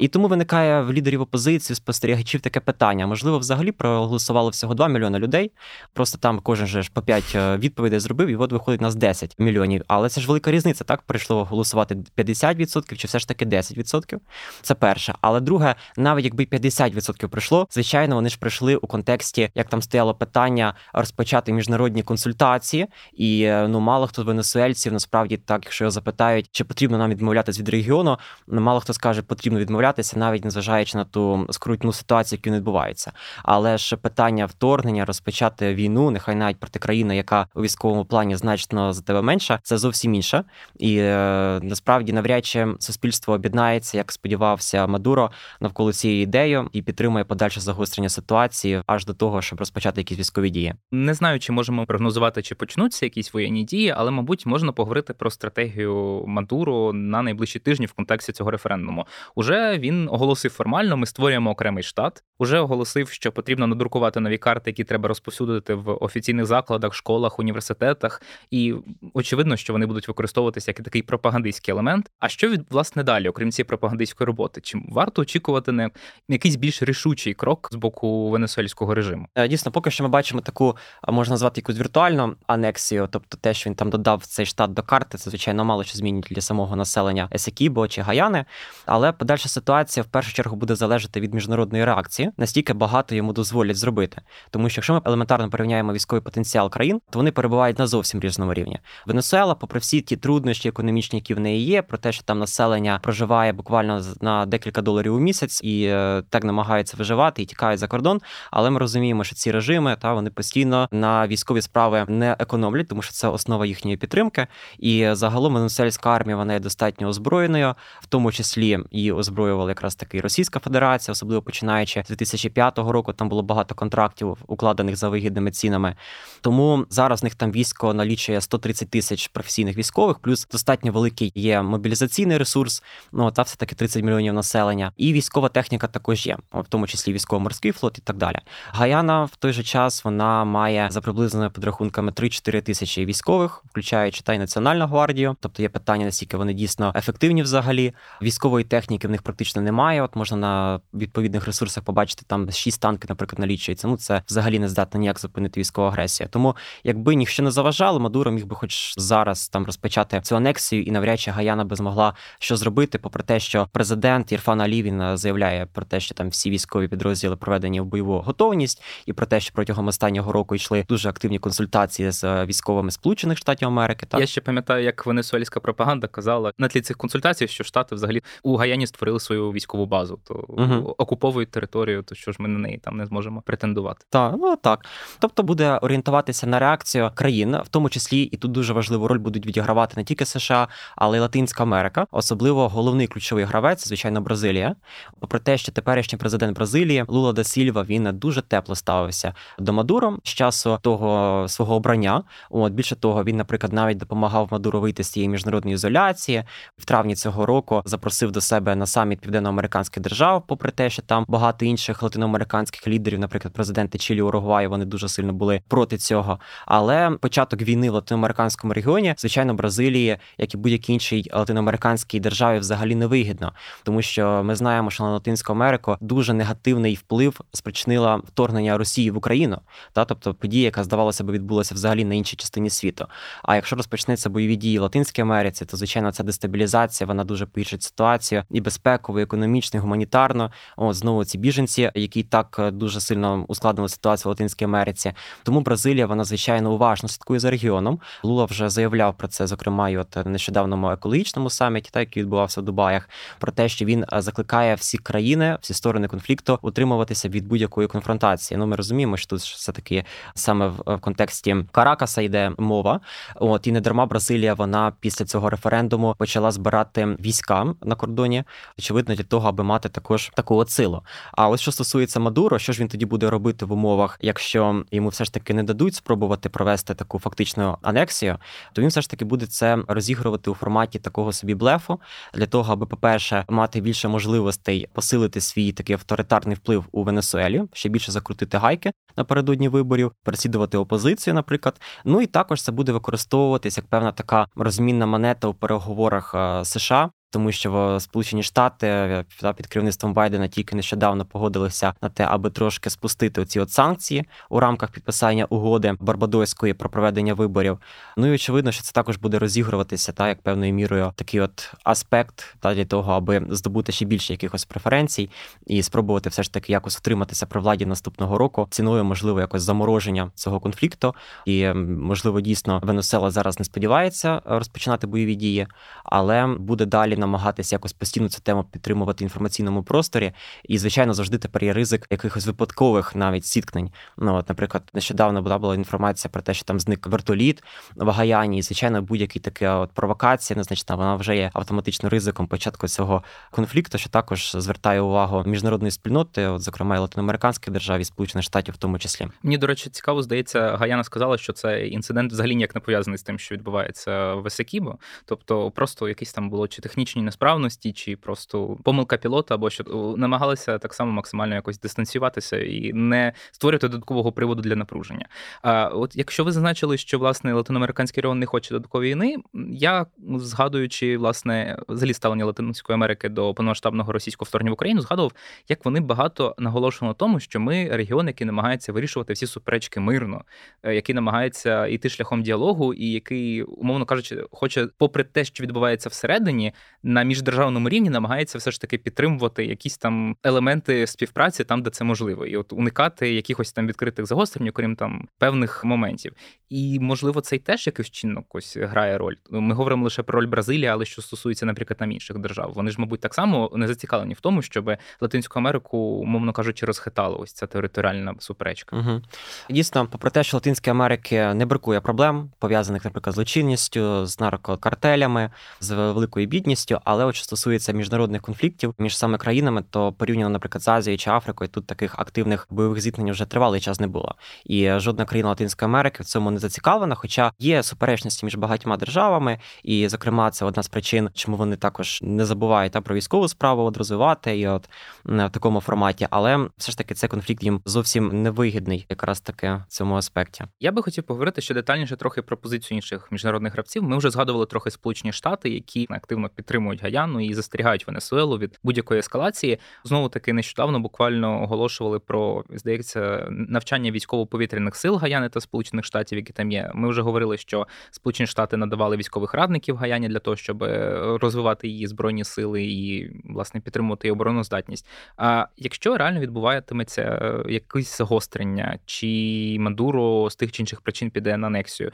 [0.00, 3.06] І тому виникає в лідерів опозиції, спостерігачів таке питання.
[3.06, 5.52] Можливо, взагалі проголосувало всього 2 мільйони людей.
[5.92, 9.34] Просто там кожен же ж по 5 е, відповідей зробив, і от виходить нас 10
[9.38, 9.82] мільйонів.
[9.88, 10.84] Але це ж велика різниця.
[10.84, 14.18] Так прийшло голосувати 50% чи все ж таки 10%.
[14.62, 15.14] Це перше.
[15.20, 20.14] Але друге, навіть якби 50% прийшло, звичайно, вони ж прийшли у контексті як там стояло
[20.14, 25.90] питання розпочати міжнародні консультації, і е, ну мало хто з венесуельців насправді так, якщо його
[25.90, 30.98] запитають, чи потрібно нам відмовлятися від регіону, ну, мало хто скаже, потрібно відмовлятися, навіть незважаючи
[30.98, 33.12] на ту скрутну ситуацію, яка відбувається.
[33.42, 38.92] Але ж питання вторгнення, розпочати війну, нехай навіть проти країни, яка у військовому плані значно
[38.92, 40.44] за тебе менша, це зовсім інше.
[40.78, 47.24] І е, насправді навряд чи суспільство об'єднається, як сподівався Мадуро навколо цієї ідеї, і підтримує
[47.24, 50.74] подальше загострення ситуації аж до того, щоб розпочати якісь військові дії.
[50.92, 55.30] Не знаю, чи можемо прогнозувати, чи почнуться якісь воєнні дії, але, мабуть, можна поговорити про
[55.30, 59.06] стратегію Мадуро на найближчі тижні в контексті цього референдуму.
[59.34, 62.24] Уже він оголосив формально: ми створюємо окремий штат.
[62.38, 68.22] Уже оголосив, що потрібно надрукувати нові карти, які треба розповсюдити в офіційних закладах, школах, університетах.
[68.50, 68.74] І
[69.14, 72.10] очевидно, що вони будуть використовуватися як такий пропагандистський елемент.
[72.18, 74.60] А що від власне далі, окрім цієї пропагандистської роботи?
[74.60, 75.90] Чи варто очікувати на
[76.28, 79.26] якийсь більш рішучий крок з боку венесуельського режиму?
[79.34, 80.76] Е, дійсно, поки що ми бачимо таку,
[81.08, 85.18] можна назвати якусь віртуальну анексію, тобто те, що він там додав цей штат до карти,
[85.18, 88.44] це звичайно мало що змінить для самого населення Есекібо чи Гаяни.
[88.86, 93.76] Але подальша ситуація в першу чергу буде залежати від міжнародної реакції, настільки багато йому дозволять
[93.76, 94.22] зробити.
[94.50, 98.54] Тому що якщо ми елементарно порівняємо військовий потенціал країн, то вони перебувають на зовсім різному
[98.54, 98.78] рівні.
[99.06, 103.00] Венесуела, попри всі ті труднощі економічні, які в неї є, про те, що там населення
[103.02, 107.88] проживає буквально на декілька доларів у місяць і е, так намагаються виживати і тікають за
[107.88, 108.20] кордон.
[108.50, 113.02] Але ми розуміємо, що ці режими та вони постійно на військові справи не економлять, тому
[113.02, 114.46] що це основа їхньої підтримки.
[114.78, 120.20] І загалом венесуельська армія вона є достатньо озброєною, в тому числі і озброювала якраз таки
[120.20, 123.12] Російська Федерація, особливо починаючи з 2005 року.
[123.12, 125.96] Там було багато контрактів, укладених за вигідними цінами.
[126.40, 131.62] Тому зараз в них там військо налічує 130 тисяч професійних військових, плюс достатньо великий є
[131.62, 132.82] мобілізаційний ресурс.
[133.12, 137.12] Ну та все таки 30 мільйонів населення, і військова техніка також є, в тому числі
[137.12, 138.38] військово-морський флот і так далі.
[138.72, 144.34] Гаяна в той же час вона має за приблизними підрахунками 3-4 тисячі військових, включаючи та
[144.34, 145.36] й національну гвардію.
[145.40, 147.94] Тобто є питання, наскільки вони дійсно ефективні взагалі.
[148.22, 150.02] Військової техніки в них практично немає.
[150.02, 153.88] От можна на відповідних ресурсах побачити там 6 танків, наприклад, налічується.
[153.88, 156.28] Ну це взагалі не здатно ніяк зупинити військову агресію.
[156.32, 160.90] Тому якби ніщо не заважало, Мадуро міг би, хоч зараз там розпочати цю анексію, і
[160.90, 165.66] навряд чи Гаяна би змогла що зробити, попри те, що президент Ірфан Алі він заявляє
[165.66, 169.54] про те, що там всі військові підрозділи проведені в бойову готовність, і про те, що
[169.54, 174.06] протягом останнього року йшли дуже активні консультації з е, військовими Сполучених Штатів Америки.
[174.06, 174.20] Так?
[174.20, 178.56] Я ще пам'ятаю, як венесуельська пропаганда казала на тлі цих консультацій, що штати взагалі у
[178.56, 180.94] Гаяні створили свою військову базу, то угу.
[180.98, 184.04] окуповують територію, то що ж ми на неї там не зможемо претендувати.
[184.10, 184.86] Так, ну так.
[185.18, 189.46] Тобто буде орієнтуватися на реакцію країн, в тому числі і тут дуже важливу роль будуть
[189.46, 194.76] відігравати не тільки США, але й Латинська Америка, особливо головний ключовий гравець, звичайно, Бразилія.
[195.20, 200.18] Попри те, що теперішній президент Бразилії Лула да Сільва він дуже тепло ставився до Мадуро
[200.24, 202.22] з часу того свого обрання.
[202.50, 206.44] От більше того, він, наприклад, навіть допомагав Мадуро вийти з цієї міжнародної ізоляції.
[206.78, 211.24] В травні цього року запросив до себе на саміт південноамериканських держав, попри те, що там
[211.28, 216.38] багато інших латиноамериканських лідерів, наприклад, президенти Чилі Уругваю, вони дуже сильно були проти цього.
[216.66, 222.94] Але початок війни в латиноамериканському регіоні, звичайно, Бразилії, як і будь-якій іншій латиноамериканській державі, взагалі
[222.94, 228.71] не вигідно, тому що ми знаємо, що на Латинську Америку дуже негативний вплив спричинила вторгнення
[228.78, 229.58] Росії в Україну,
[229.92, 233.06] та тобто подія, яка здавалося би відбулася взагалі на іншій частині світу.
[233.42, 237.82] А якщо розпочнеться бойові дії в Латинській Америці, то звичайно ця дестабілізація вона дуже погіршить
[237.82, 240.50] ситуацію і безпекову, і економічну, і гуманітарно.
[240.76, 245.12] О, знову ці біженці, які так е, дуже сильно ускладнили ситуацію в Латинській Америці.
[245.42, 248.00] Тому Бразилія вона звичайно уважно слідкує за регіоном.
[248.22, 252.64] Лула вже заявляв про це, зокрема, і от нещодавному екологічному саміті, так який відбувався в
[252.64, 253.08] Дубаях,
[253.38, 258.58] про те, що він е, закликає всі країни, всі сторони конфлікту утримуватися від будь-якої конфронтації.
[258.62, 263.00] Ну, ми розуміємо, що тут все таки саме в контексті Каракаса йде мова.
[263.34, 268.44] От і не дарма Бразилія вона після цього референдуму почала збирати війська на кордоні,
[268.78, 271.02] очевидно, для того, аби мати також таку от силу.
[271.32, 275.08] А ось що стосується Мадуро, що ж він тоді буде робити в умовах, якщо йому
[275.08, 278.38] все ж таки не дадуть спробувати провести таку фактичну анексію,
[278.72, 282.00] то він все ж таки буде це розігрувати у форматі такого собі блефу
[282.34, 287.88] для того, аби, по-перше, мати більше можливостей посилити свій такий авторитарний вплив у Венесуелі, ще
[287.88, 291.80] більше закрутити гайки напередодні виборів, переслідувати опозицію, наприклад.
[292.04, 297.10] Ну і також це буде використовуватись як певна така розмінна монета у переговорах е, США
[297.32, 299.24] тому що Сполучені Штати е,
[299.56, 304.60] під керівництвом Байдена тільки нещодавно погодилися на те, аби трошки спустити оці от санкції у
[304.60, 307.78] рамках підписання угоди Барбадоської про проведення виборів.
[308.16, 312.54] Ну і очевидно, що це також буде розігруватися та як певною мірою такий от аспект
[312.60, 315.30] та для того, аби здобути ще більше якихось преференцій
[315.66, 320.30] і спробувати все ж таки якось втриматися при владі наступного року ціною, можливо, якось замороження
[320.34, 321.14] цього конфлікту.
[321.46, 325.66] І можливо, дійсно Венесуела зараз не сподівається розпочинати бойові дії,
[326.04, 330.32] але буде далі намагатися якось постійно цю тему підтримувати в інформаційному просторі.
[330.64, 333.90] І, звичайно, завжди тепер є ризик якихось випадкових навіть зіткнень.
[334.18, 337.62] Ну, от, наприклад, нещодавно була була інформація про те, що там зник вертоліт
[337.96, 342.88] в Гаяні, і звичайно, будь-яка така от провокація незначна, вона вже є автоматично ризиком початку
[342.88, 348.44] цього конфлікту, що також звертає увагу міжнародної спільноти, от зокрема і латиноамериканських держав і сполучених
[348.44, 349.28] штатів, в тому числі.
[349.42, 353.22] Мені до речі, цікаво здається, Гаяна сказала, що цей інцидент взагалі ніяк не пов'язаний з
[353.22, 354.98] тим, що відбувається в Есекібо.
[355.24, 360.78] Тобто, просто якісь там було чи технічні несправності, чи просто помилка пілота, або що намагалися
[360.78, 365.26] так само максимально якось дистанціюватися і не створювати додаткового приводу для напруження.
[365.62, 369.36] А от якщо ви зазначили, що власне латиноамериканський регіон не хоче додаткової війни,
[369.72, 375.32] я згадуючи власне взагалі ставлення Латинської Америки до повномасштабного російського вторгнення в Україну, згадував,
[375.68, 380.44] як вони багато наголошували на тому, що ми регіон, який намагається вирішувати всі суперечки мирно,
[380.82, 386.08] е, який намагається йти шляхом діалогу, і який, умовно кажучи, хоче, попри те, що відбувається
[386.08, 386.72] всередині,
[387.02, 392.04] на міждержавному рівні намагається все ж таки підтримувати якісь там елементи співпраці там, де це
[392.04, 396.32] можливо, і от уникати якихось там відкритих загострень, окрім там певних моментів.
[396.68, 399.34] І можливо, цей теж якийсь чинок ось грає роль.
[399.50, 403.00] Ми говоримо лише про роль Бразилії, але що стосується, наприклад, там інших держав, вони ж,
[403.00, 407.66] мабуть, так само не зацікавлені в тому, щоб Латинську Америку, умовно кажучи, розхитала ось ця
[407.66, 408.96] територіальна суперечка.
[408.96, 409.22] Угу.
[409.70, 415.90] Дійсно, попри те, що Латинській Америки не бракує проблем, пов'язаних, наприклад, злочинністю, з наркокартелями, з
[415.90, 420.88] великою бідністю, але от що стосується міжнародних конфліктів між саме країнами, то порівняно, наприклад, з
[420.88, 424.34] Азією чи Африкою, тут таких активних бойових зіткнень вже тривалий час не було.
[424.64, 429.58] І жодна країна Латинської Америки в цьому не зацікавлена, хоча є суперечності між багатьма державами,
[429.82, 433.82] і, зокрема, це одна з причин, чому вони також не забувають та про військову справу
[433.82, 434.88] от розвивати і от
[435.24, 439.84] в такому форматі, але все ж таки цей конфлікт їм зовсім невигідний, якраз таки в
[439.88, 440.64] цьому аспекті.
[440.80, 444.02] Я би хотів поговорити ще детальніше трохи про позицію інших міжнародних гравців.
[444.02, 449.20] Ми вже згадували трохи Сполучені Штати, які активно підтримують Гаяну і застерігають Венесуелу від будь-якої
[449.20, 449.78] ескалації.
[450.04, 456.52] Знову таки нещодавно буквально оголошували про здається навчання військово-повітряних сил Гаяни та Сполучених Штатів, які
[456.52, 456.90] там є.
[456.94, 461.88] Ми вже говорили, що Сполучені Штати надавали військових радників Гаяні для того, щоб е, розвивати
[461.88, 465.06] її збройні сили і власне підтримувати її обороноздатність.
[465.36, 471.56] А якщо реально відбуватиметься е, якесь загострення, чи Мадуро з тих чи інших причин піде
[471.56, 472.12] на анексію,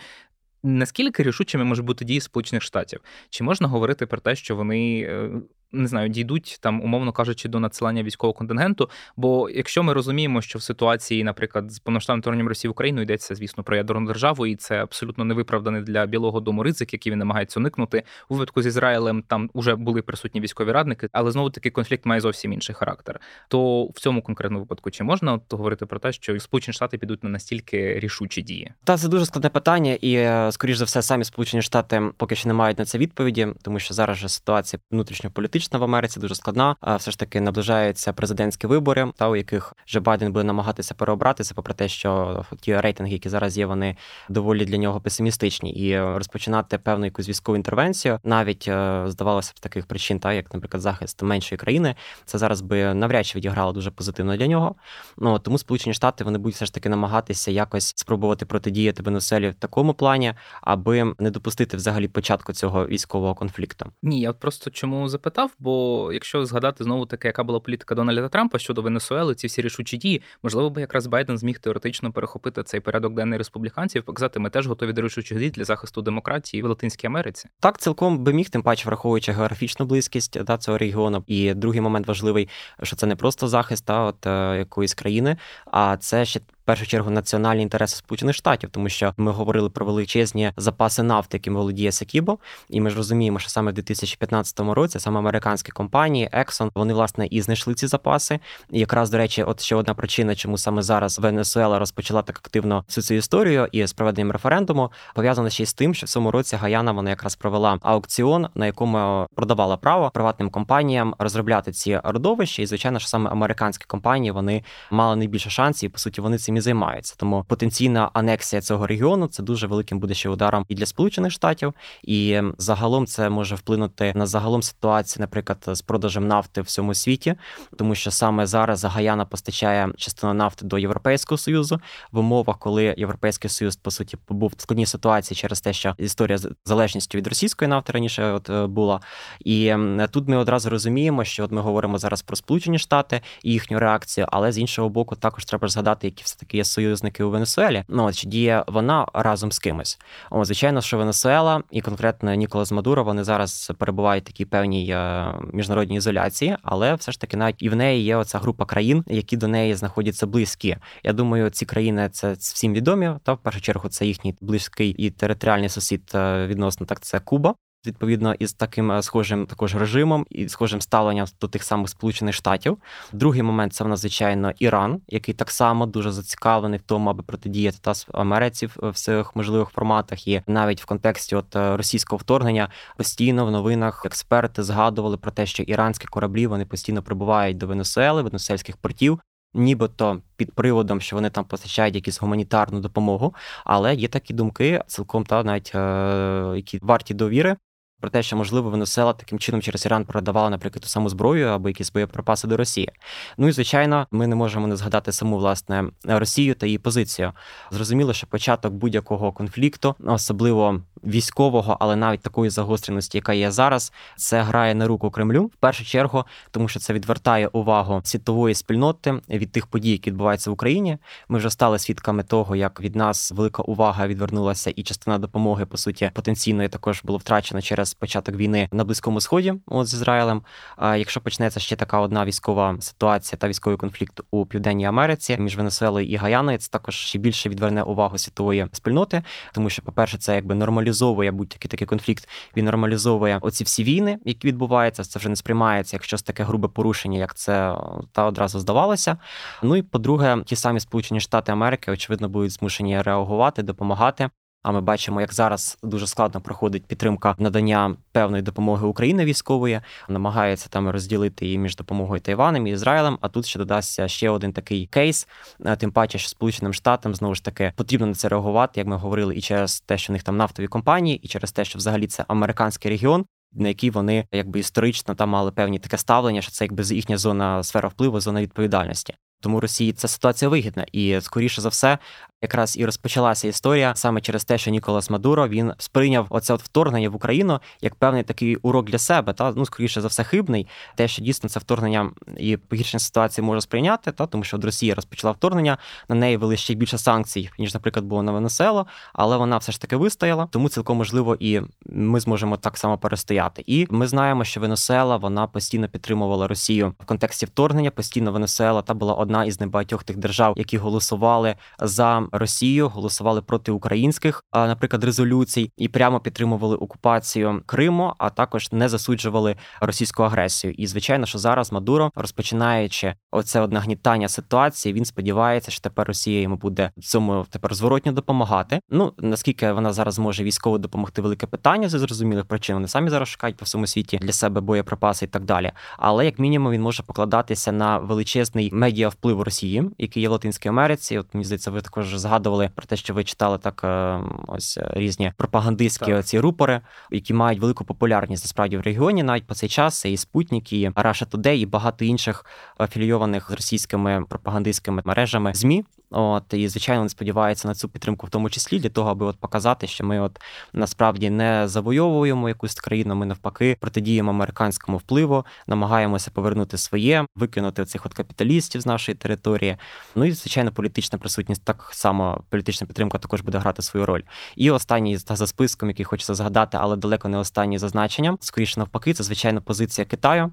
[0.62, 3.00] наскільки рішучими може бути дії Сполучених Штатів?
[3.30, 5.30] Чи можна говорити про те, що вони е,
[5.72, 8.90] не знаю, дійдуть там, умовно кажучи, до надсилання військового контингенту.
[9.16, 13.34] Бо якщо ми розуміємо, що в ситуації, наприклад, з повноштабним вторгненням Росії в Україну йдеться,
[13.34, 17.60] звісно, про ядерну державу, і це абсолютно невиправданий для Білого Дому ризик, який він намагається
[17.60, 18.02] уникнути.
[18.28, 22.20] У випадку з Ізраїлем там вже були присутні військові радники, але знову таки конфлікт має
[22.20, 23.20] зовсім інший характер.
[23.48, 27.24] То в цьому конкретному випадку чи можна от говорити про те, що Сполучені Штати підуть
[27.24, 28.72] на настільки рішучі дії?
[28.84, 32.48] Та це дуже складне питання, і е, скоріш за все, самі Сполучені Штати поки що
[32.48, 36.34] не мають на це відповіді, тому що зараз же ситуація внутрішньополітична політична в Америці дуже
[36.34, 36.76] складна.
[36.96, 41.74] Все ж таки наближаються президентські вибори, та у яких вже Байден буде намагатися переобратися, попри
[41.74, 43.96] те, що ті рейтинги, які зараз є, вони
[44.28, 49.86] доволі для нього песимістичні, і розпочинати певну якусь військову інтервенцію, навіть е, здавалося б таких
[49.86, 51.94] причин, та як, наприклад, захист меншої країни,
[52.24, 54.74] це зараз би навряд чи відіграло дуже позитивно для нього.
[55.16, 59.54] Ну тому Сполучені Штати вони будуть все ж таки намагатися якось спробувати протидіяти Венесуелі в
[59.54, 63.86] такому плані, аби не допустити взагалі початку цього військового конфлікту.
[64.02, 68.58] Ні, я просто чому запитав, бо якщо згадати знову таки, яка була політика Дональда Трампа
[68.58, 73.14] щодо Венесуели, ці всі рішучі дії, можливо, би якраз Байден зміг теоретично перехопити цей порядок
[73.14, 77.48] денний республіканців, показати, ми теж готові до рішучих дій для захисту демократії в Латинській Америці.
[77.60, 81.24] Так, цілком би міг, тим паче, враховуючи географічну близькість да, цього регіону.
[81.26, 82.48] І другий момент важливий,
[82.82, 87.10] що це не просто захист та от е, якоїсь країни, а це ще першу чергу
[87.10, 92.38] національні інтереси Сполучених Штатів, тому що ми говорили про величезні запаси нафти, яким володіє Сакібо,
[92.68, 97.26] і ми ж розуміємо, що саме в 2015 році саме американські компанії Exxon, вони власне
[97.26, 98.40] і знайшли ці запаси.
[98.70, 102.84] І якраз до речі, от ще одна причина, чому саме зараз Венесуела розпочала так активно
[102.88, 106.30] всю цю історію і з проведенням референдуму, пов'язано ще й з тим, що в цьому
[106.30, 112.62] році Гаяна вона якраз провела аукціон, на якому продавала право приватним компаніям розробляти ці родовища,
[112.62, 115.90] і звичайно, що саме американські компанії вони мали найбільше шансів.
[115.90, 117.14] По суті, вони цим і займаються.
[117.16, 121.74] Тому потенційна анексія цього регіону це дуже великим буде ще ударом і для Сполучених Штатів,
[122.02, 127.34] і загалом це може вплинути на загалом ситуацію, наприклад, з продажем нафти в всьому світі,
[127.78, 131.80] тому що саме зараз Гаяна постачає частину нафти до Європейського союзу
[132.12, 136.38] в умовах, коли Європейський Союз по суті був в складній ситуації через те, що історія
[136.38, 139.00] з залежністю від російської нафти раніше от е, була.
[139.40, 139.74] І
[140.10, 144.26] тут ми одразу розуміємо, що от ми говоримо зараз про Сполучені Штати і їхню реакцію,
[144.30, 147.84] але з іншого боку, також треба згадати, які все таки які є союзники у Венесуелі.
[147.88, 149.98] Ну от чи діє вона разом з кимось?
[150.30, 155.34] О, звичайно, що Венесуела і конкретно Ніколас Мадуро вони зараз перебувають в такій певній е,
[155.52, 159.36] міжнародній ізоляції, але все ж таки навіть і в неї є оця група країн, які
[159.36, 160.76] до неї знаходяться близькі.
[161.02, 163.10] Я думаю, ці країни це всім відомі.
[163.22, 167.00] Та в першу чергу це їхній близький і територіальний сусід е, відносно так.
[167.00, 167.54] Це Куба
[167.86, 172.78] відповідно із таким е, схожим також режимом і схожим ставленням до тих самих Сполучених Штатів.
[173.12, 174.20] Другий момент це в нас,
[174.58, 179.68] Іран, який так само дуже зацікавлений в тому, аби протидіяти та Америці в всіх можливих
[179.68, 185.30] форматах, і навіть в контексті от е, російського вторгнення постійно в новинах експерти згадували про
[185.30, 189.20] те, що іранські кораблі вони постійно прибувають до Венесуели, венесуельських портів.
[189.54, 195.24] Нібито під приводом, що вони там постачають якусь гуманітарну допомогу, але є такі думки, цілком
[195.24, 197.56] та навіть е, які варті довіри,
[198.00, 201.68] про те, що можливо Венесуела таким чином через Іран продавала, наприклад, ту саму зброю або
[201.68, 202.90] якісь боєприпаси до Росії.
[203.38, 207.32] Ну і звичайно, ми не можемо не згадати саму власне Росію та її позицію.
[207.70, 214.42] Зрозуміло, що початок будь-якого конфлікту, особливо військового, але навіть такої загостреності, яка є зараз, це
[214.42, 219.52] грає на руку Кремлю в першу чергу, тому що це відвертає увагу світової спільноти від
[219.52, 220.98] тих подій, які відбуваються в Україні.
[221.28, 225.76] Ми вже стали свідками того, як від нас велика увага відвернулася, і частина допомоги по
[225.76, 230.42] суті потенційної також було втрачено через початок війни на близькому сході от з Ізраїлем.
[230.76, 235.56] А якщо почнеться ще така одна військова ситуація та військовий конфлікт у південній Америці між
[235.56, 239.22] Венесуелою і Гаяною, це також ще більше відверне увагу світової спільноти,
[239.52, 242.28] тому що, по перше, це якби нормалізовує будь-який такий конфлікт.
[242.56, 245.04] Він нормалізовує оці всі війни, які відбуваються.
[245.04, 247.74] Це вже не сприймається як щось таке грубе порушення, як це
[248.12, 249.16] та одразу здавалося.
[249.62, 254.30] Ну і по-друге, ті самі Сполучені Штати Америки, очевидно, будуть змушені реагувати, допомагати.
[254.62, 260.68] А ми бачимо, як зараз дуже складно проходить підтримка надання певної допомоги України військової, намагається
[260.68, 263.18] там розділити її між допомогою Тайванем і Ізраїлем.
[263.20, 265.28] А тут ще додасться ще один такий кейс.
[265.64, 268.96] Е, тим паче, що Сполученим Штатам знову ж таки потрібно на це реагувати, як ми
[268.96, 272.06] говорили, і через те, що в них там нафтові компанії, і через те, що взагалі
[272.06, 273.24] це американський регіон.
[273.52, 277.62] На який вони якби історично там мали певні таке ставлення, що це якби їхня зона
[277.62, 279.14] сфера впливу, зона відповідальності.
[279.40, 281.98] Тому Росії ця ситуація вигідна, і скоріше за все,
[282.42, 287.10] якраз і розпочалася історія саме через те, що Ніколас Мадуро він сприйняв оце от вторгнення
[287.10, 289.32] в Україну як певний такий урок для себе.
[289.32, 293.60] Та ну скоріше за все хибний, те, що дійсно це вторгнення і погіршення ситуації може
[293.60, 297.74] сприйняти, та тому що от Росія розпочала вторгнення, на неї вели ще більше санкцій, ніж,
[297.74, 302.20] наприклад, було на Венесело, але вона все ж таки вистояла, тому цілком можливо і ми
[302.20, 303.64] зможемо так само перестояти.
[303.66, 307.90] І ми знаємо, що Венесуела вона постійно підтримувала Росію в контексті вторгнення.
[307.90, 313.72] Постійно Венесуела та була одна із небагатьох тих держав, які голосували за Росію, голосували проти
[313.72, 320.72] українських, наприклад, резолюцій і прямо підтримували окупацію Криму, а також не засуджували російську агресію.
[320.72, 326.40] І звичайно, що зараз Мадуро, розпочинаючи оце от нагнітання ситуації, він сподівається, що тепер Росія
[326.40, 328.80] йому буде в цьому тепер зворотньо допомагати.
[328.90, 332.74] Ну наскільки вона зараз може військово допомогти, велике питання зі зрозумілих причин.
[332.74, 335.72] Вони самі зараз шукають по всьому світі для себе боєприпаси і так далі.
[335.96, 340.68] Але як мінімум він може покладатися на величезний медіа вплив Росії, який є в Латинській
[340.68, 341.18] Америці.
[341.18, 344.90] От мені здається, ви також згадували про те, що ви читали так е, ось е,
[344.94, 349.22] різні пропагандистські ці рупори, які мають велику популярність насправді в регіоні.
[349.22, 352.44] Навіть по цей час і Спутник, і Russia Today, і багато інших
[352.78, 355.84] афілійованих з російськими пропагандистськими мережами змі.
[356.10, 359.36] От і звичайно не сподівається на цю підтримку, в тому числі для того, аби от
[359.36, 360.40] показати, що ми от
[360.72, 363.14] насправді не завойовуємо якусь країну.
[363.14, 369.76] Ми навпаки протидіємо американському впливу, намагаємося повернути своє, викинути цих от капіталістів з нашої території.
[370.14, 374.22] Ну і звичайно, політична присутність так само політична підтримка також буде грати свою роль.
[374.56, 378.38] І останній та за списком, який хочеться згадати, але далеко не останній за значенням.
[378.40, 380.52] Скоріше навпаки, це звичайно позиція Китаю.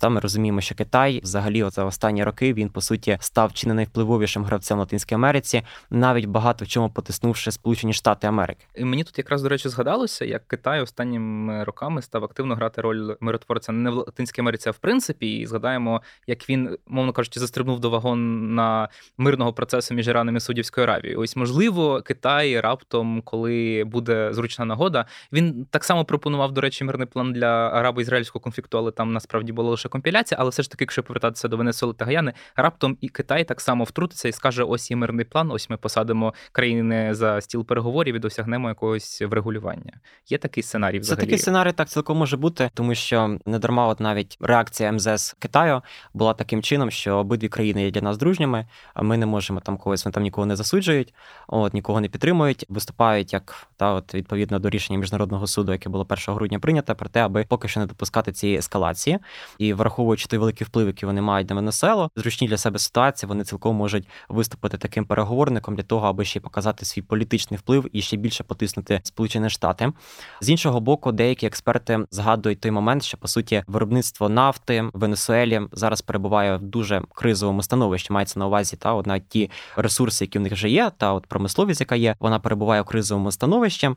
[0.00, 3.74] Та ми розуміємо, що Китай взагалі за останні роки він по суті став чи не
[3.74, 8.66] найвпливовішим гравцем Латинській Америці, навіть багато в чому потиснувши Сполучені Штати Америки.
[8.74, 13.14] І Мені тут якраз до речі згадалося, як Китай останніми роками став активно грати роль
[13.20, 17.80] миротворця не в Латинській Америці, а в принципі, і згадаємо, як він, мовно кажучи, застрибнув
[17.80, 21.20] до вагон на мирного процесу між Іраном і Судівською Аравією.
[21.20, 27.06] Ось можливо, Китай раптом, коли буде зручна нагода, він так само пропонував, до речі, мирний
[27.06, 30.38] план для арабо-ізраїльського конфлікту, але там насправді було лише компіляція.
[30.40, 33.84] Але все ж таки, якщо повертатися до Венесуели та Гаяни, раптом і Китай так само
[33.84, 38.18] втрутиться і скаже: ось є мирний план, ось ми посадимо країни за стіл переговорів і
[38.18, 39.92] досягнемо якогось врегулювання.
[40.28, 41.20] Є такий сценарій взагалі?
[41.20, 45.36] Це такий сценарій так цілком може бути, тому що не дарма, от навіть реакція МЗС
[45.38, 45.82] Китаю
[46.14, 49.78] була таким чином, що обидві країни є для нас дружніми, а ми не можемо там
[49.78, 51.14] когось, вони там нікого не засуджують,
[51.48, 56.06] от нікого не підтримують, виступають як та от відповідно до рішення міжнародного суду, яке було
[56.08, 59.18] 1 грудня прийнято, про те, аби поки що не допускати цієї ескалації.
[59.58, 63.44] І враховуючи той великий вплив, який вони мають на Венесуелу, зручні для себе ситуації, вони
[63.44, 68.16] цілком можуть виступити таким переговорником для того, аби ще показати свій політичний вплив і ще
[68.16, 69.92] більше потиснути Сполучені Штати.
[70.40, 75.60] З іншого боку, деякі експерти згадують той момент, що по суті виробництво нафти в Венесуелі
[75.72, 78.12] зараз перебуває в дуже кризовому становищі.
[78.12, 81.80] Мається на увазі та одна ті ресурси, які в них вже є, та от промисловість,
[81.80, 83.90] яка є, вона перебуває в кризовому становищі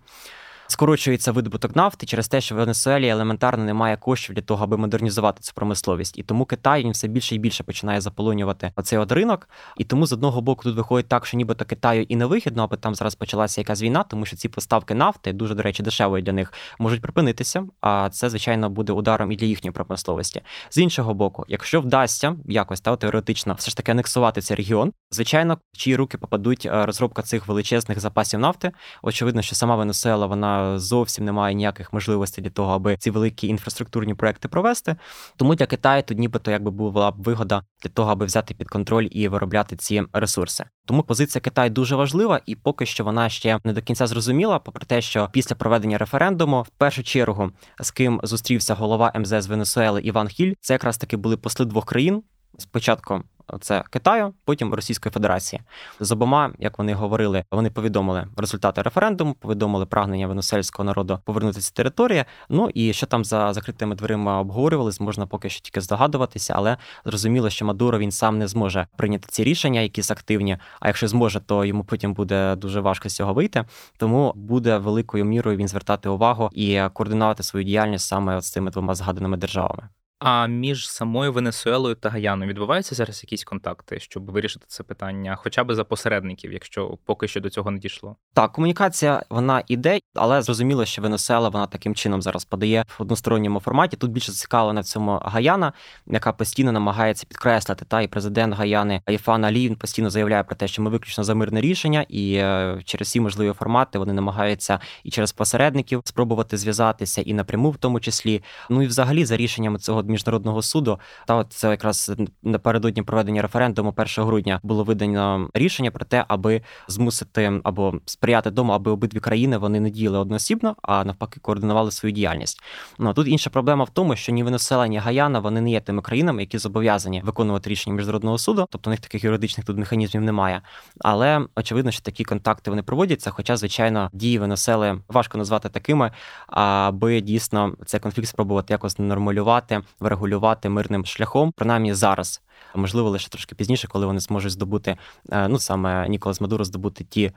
[0.69, 5.41] скорочується видобуток нафти через те, що в Венесуелі елементарно немає коштів для того, аби модернізувати
[5.41, 6.17] цю промисловість.
[6.17, 9.49] І тому Китай він все більше і більше починає заполонювати оцей от ринок.
[9.77, 12.77] І тому з одного боку тут виходить так, що нібито Китаю і не вигідно, аби
[12.77, 16.33] там зараз почалася якась війна, тому що ці поставки нафти дуже, до речі, дешевої для
[16.33, 17.63] них можуть припинитися.
[17.81, 20.41] А це, звичайно, буде ударом і для їхньої промисловості.
[20.69, 25.57] З іншого боку, якщо вдасться якось та теоретично все ж таки анексувати цей регіон, звичайно,
[25.73, 28.71] в чиї руки попадуть е, розробка цих величезних запасів нафти.
[29.01, 34.13] Очевидно, що сама Венесуела вона зовсім немає ніяких можливостей для того, аби ці великі інфраструктурні
[34.13, 34.95] проекти провести.
[35.35, 39.07] Тому для Китаю тут нібито якби була б вигода для того, аби взяти під контроль
[39.11, 40.65] і виробляти ці ресурси.
[40.85, 44.85] Тому позиція Китаю дуже важлива, і поки що вона ще не до кінця зрозуміла, попри
[44.85, 50.27] те, що після проведення референдуму, в першу чергу, з ким зустрівся голова МЗС Венесуели Іван
[50.27, 52.23] Хіль, це якраз таки були посли двох країн.
[52.57, 53.23] Спочатку
[53.61, 55.61] це Китаю, потім Російської Федерації.
[55.99, 62.25] З обома, як вони говорили, вони повідомили результати референдуму, повідомили прагнення венесуельського народу повернутися території.
[62.49, 67.49] Ну і що там за закритими дверима обговорювались, можна поки що тільки здогадуватися, але зрозуміло,
[67.49, 70.57] що Мадуро він сам не зможе прийняти ці рішення, якісь активні.
[70.79, 73.65] А якщо зможе, то йому потім буде дуже важко з цього вийти.
[73.97, 78.95] Тому буде великою мірою він звертати увагу і координувати свою діяльність саме з цими двома
[78.95, 79.89] згаданими державами.
[80.19, 85.63] А між самою Венесуелою та Гаяною відбуваються зараз якісь контакти, щоб вирішити це питання, хоча
[85.63, 88.15] б за посередників, якщо поки що до цього не дійшло.
[88.33, 93.59] Так, комунікація вона іде, але зрозуміло, що Венесуела вона таким чином зараз подає в односторонньому
[93.59, 93.97] форматі.
[93.97, 95.73] Тут більше зацікавлена в цьому Гаяна,
[96.07, 97.85] яка постійно намагається підкреслити.
[97.85, 101.35] Та і президент Гаяни Айфан Алі він постійно заявляє про те, що ми виключно за
[101.35, 107.21] мирне рішення, і е, через всі можливі формати вони намагаються і через посередників спробувати зв'язатися,
[107.21, 108.43] і напряму в тому числі.
[108.69, 110.99] Ну і взагалі за рішеннями цього міжнародного суду.
[111.27, 112.11] Та от це якраз
[112.43, 118.73] напередодні проведення референдуму 1 грудня було видано рішення про те, аби змусити або сприяти тому,
[118.73, 122.61] аби обидві країни вони не діяли одноосібно, а навпаки, координували свою діяльність.
[122.99, 126.01] Ну тут інша проблема в тому, що ні Венесуела, ні Гаяна вони не є тими
[126.01, 130.61] країнами, які зобов'язані виконувати рішення міжнародного суду, тобто у них таких юридичних тут механізмів немає.
[130.99, 133.31] Але очевидно, що такі контакти вони проводяться.
[133.31, 136.11] Хоча, звичайно, дії Венесуели важко назвати такими,
[136.47, 142.41] аби дійсно цей конфлікт спробувати якось нормалювати врегулювати мирним шляхом, принаймні зараз.
[142.75, 144.97] Можливо, лише трошки пізніше, коли вони зможуть здобути,
[145.31, 147.31] е, ну саме Ніколас Мадуро здобути ті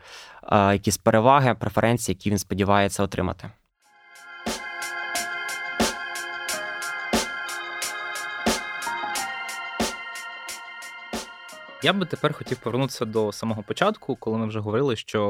[0.52, 3.50] е, якісь переваги, преференції, які він сподівається отримати.
[11.84, 15.22] Я би тепер хотів повернутися до самого початку, коли ми вже говорили, що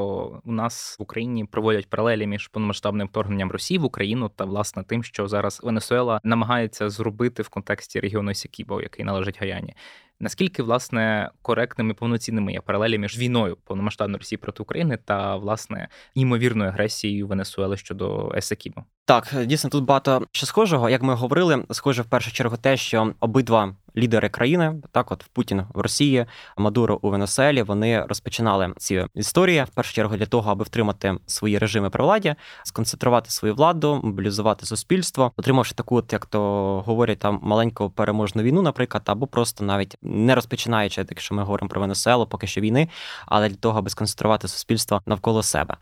[0.45, 5.03] у нас в Україні проводять паралелі між повномасштабним вторгненням Росії в Україну та власне тим,
[5.03, 9.75] що зараз Венесуела намагається зробити в контексті регіону Сікібо, який належить Гаяні.
[10.23, 16.69] Наскільки власне коректними повноцінними є паралелі між війною повномасштабної Росії проти України та власне ймовірною
[16.69, 18.83] агресією Венесуели щодо Есекібо?
[19.05, 20.89] Так, дійсно тут багато що схожого.
[20.89, 25.63] Як ми говорили, схоже в першу чергу те, що обидва лідери країни, так от Путін
[25.73, 26.25] в Росії,
[26.57, 31.57] Мадуро у Венесуелі, вони розпочинали ці історії в першу чергу для того, аби втримати свої
[31.57, 36.39] режими при владі, сконцентрувати свою владу, мобілізувати суспільство, отримавши таку, як то
[36.85, 41.81] говорять, там маленьку переможну війну, наприклад, або просто навіть не розпочинаючи, якщо ми говоримо про
[41.81, 42.89] Венесуелу, поки що війни,
[43.25, 45.77] але для того, аби сконцентрувати суспільство навколо себе.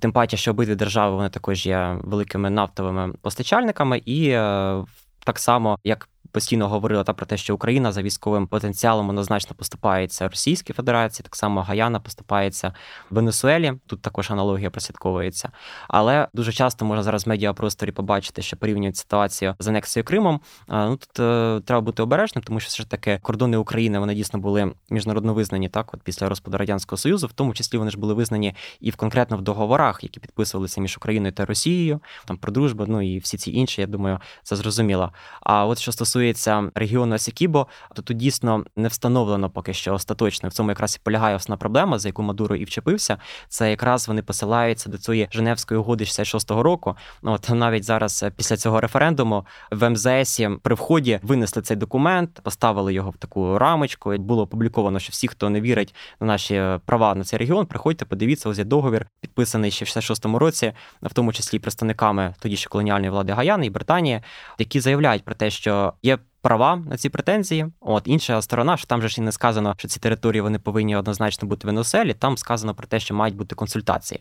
[0.00, 4.84] Тим паче, що обидві держави вони також є великими нафтовими постачальниками, і е,
[5.24, 10.28] так само як постійно говорила та про те, що Україна за військовим потенціалом однозначно поступається
[10.28, 12.72] Російській Федерації, так само Гаяна поступається
[13.10, 13.72] Венесуелі.
[13.86, 15.50] Тут також аналогія прослідковується.
[15.88, 20.40] Але дуже часто можна зараз в медіапросторі побачити, що порівнюють ситуацію з анексією Кримом.
[20.68, 24.38] Ну тут е, треба бути обережним, тому що все ж таки кордони України вони дійсно
[24.38, 28.14] були міжнародно визнані так, от після розпаду радянського союзу, в тому числі вони ж були
[28.14, 32.84] визнані і в конкретно в договорах, які підписувалися між Україною та Росією, там про дружбу,
[32.88, 33.80] ну і всі ці інші.
[33.80, 35.12] Я думаю, це зрозуміло.
[35.40, 40.48] А от що стосується стосується регіону Асікібо, то тут дійсно не встановлено поки що остаточно.
[40.48, 43.18] В цьому якраз і полягає основна проблема, за яку Мадуро і вчепився.
[43.48, 46.96] Це якраз вони посилаються до цієї Женевської угоди 66-го року.
[47.22, 52.94] От навіть зараз е, після цього референдуму в МЗС при вході винесли цей документ, поставили
[52.94, 54.16] його в таку рамочку.
[54.16, 58.04] Було опубліковано, що всі, хто не вірить на наші е, права на цей регіон, приходьте,
[58.04, 60.72] подивіться, ось є договір, підписаний ще в 66-му році,
[61.02, 64.20] в тому числі представниками тоді ще колоніальної влади Гаяни і Британії,
[64.58, 66.13] які заявляють про те, що є
[66.44, 67.66] права на ці претензії.
[67.80, 70.96] От інша сторона, що там же ж і не сказано, що ці території вони повинні
[70.96, 72.14] однозначно бути виноселі.
[72.14, 74.20] Там сказано про те, що мають бути консультації.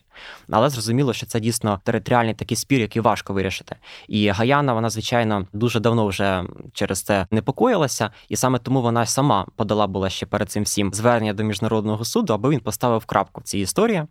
[0.49, 3.75] Але зрозуміло, що це дійсно територіальний такий спір, який важко вирішити.
[4.07, 6.43] І Гаяна, вона звичайно дуже давно вже
[6.73, 11.33] через це непокоїлася, і саме тому вона сама подала була ще перед цим всім звернення
[11.33, 14.03] до міжнародного суду, аби він поставив крапку в цій історії.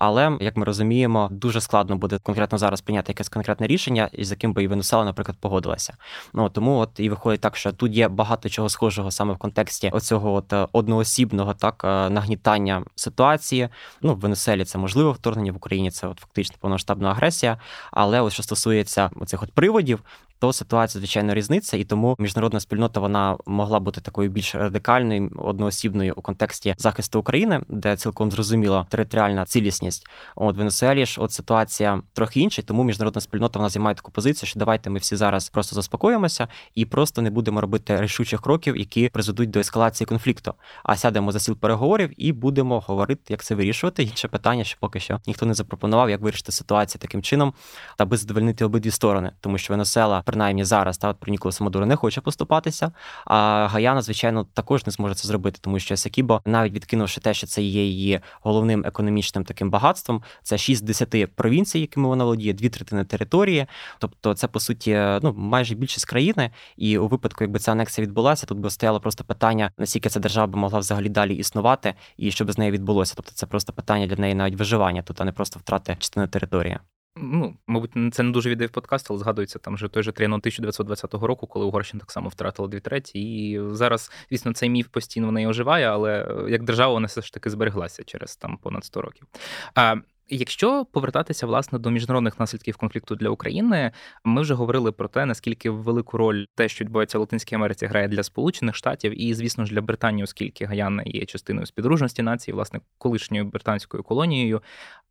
[0.00, 4.52] Але як ми розуміємо, дуже складно буде конкретно зараз прийняти якесь конкретне рішення, із яким
[4.52, 5.94] би і Венесуела, наприклад, погодилася.
[6.32, 9.90] Ну тому от і виходить так, що тут є багато чого схожого саме в контексті
[9.90, 13.68] оцього от е, одноосібного так е, нагнітання ситуації.
[14.02, 15.90] Ну в Венесуелі це можливо вторгнення в Україні.
[15.90, 17.58] Це от фактично повномасштабна агресія.
[17.90, 20.02] Але от що стосується оцих от приводів,
[20.40, 26.14] то ситуація звичайно різниця, і тому міжнародна спільнота вона могла бути такою більш радикальною, одноосібною
[26.16, 29.89] у контексті захисту України, де цілком зрозуміла територіальна цілісність.
[30.36, 34.48] От в Венесуелі ж от ситуація трохи інша, тому міжнародна спільнота вона займає таку позицію,
[34.48, 39.08] що давайте ми всі зараз просто заспокоїмося і просто не будемо робити рішучих кроків, які
[39.08, 40.54] призведуть до ескалації конфлікту.
[40.82, 44.02] А сядемо за сіл переговорів і будемо говорити, як це вирішувати.
[44.02, 47.54] Інше питання, що поки що ніхто не запропонував, як вирішити ситуацію таким чином,
[47.98, 51.96] аби задовольнити обидві сторони, тому що Венесуела принаймні зараз та от про Ніколаса Мадуро не
[51.96, 52.92] хоче поступатися.
[53.24, 57.46] А Гаяна, звичайно, також не зможе це зробити, тому що Сакібо, навіть відкинувши те, що
[57.46, 62.52] це є її головним економічним таким багатством, це 6 з 10 провінцій, якими вона володіє,
[62.52, 63.66] дві третини території.
[63.98, 66.50] Тобто, це по суті ну майже більшість країни.
[66.76, 70.46] І у випадку, якби ця анексія відбулася, тут би стояло просто питання, наскільки ця держава
[70.46, 73.14] би могла взагалі далі існувати, і що би з нею відбулося.
[73.16, 76.78] Тобто, це просто питання для неї навіть виживання тут, а не просто втрати частини території.
[77.16, 81.14] Ну, мабуть, це не дуже відео подкаст, але згадується там вже той же Тріанон 1920
[81.14, 83.18] року, коли Угорщина так само втратила дві треті.
[83.18, 87.22] І зараз, звісно, цей міф постійно в неї оживає, але е, як держава вона все
[87.22, 89.26] ж таки збереглася через там понад 100 років.
[89.74, 89.96] А
[90.32, 93.92] Якщо повертатися власне до міжнародних наслідків конфлікту для України,
[94.24, 98.08] ми вже говорили про те, наскільки велику роль те, що відбувається в Латинській Америці, грає
[98.08, 102.80] для Сполучених Штатів, і, звісно ж, для Британії, оскільки Гаяна є частиною співдружності нації, власне,
[102.98, 104.62] колишньою британською колонією.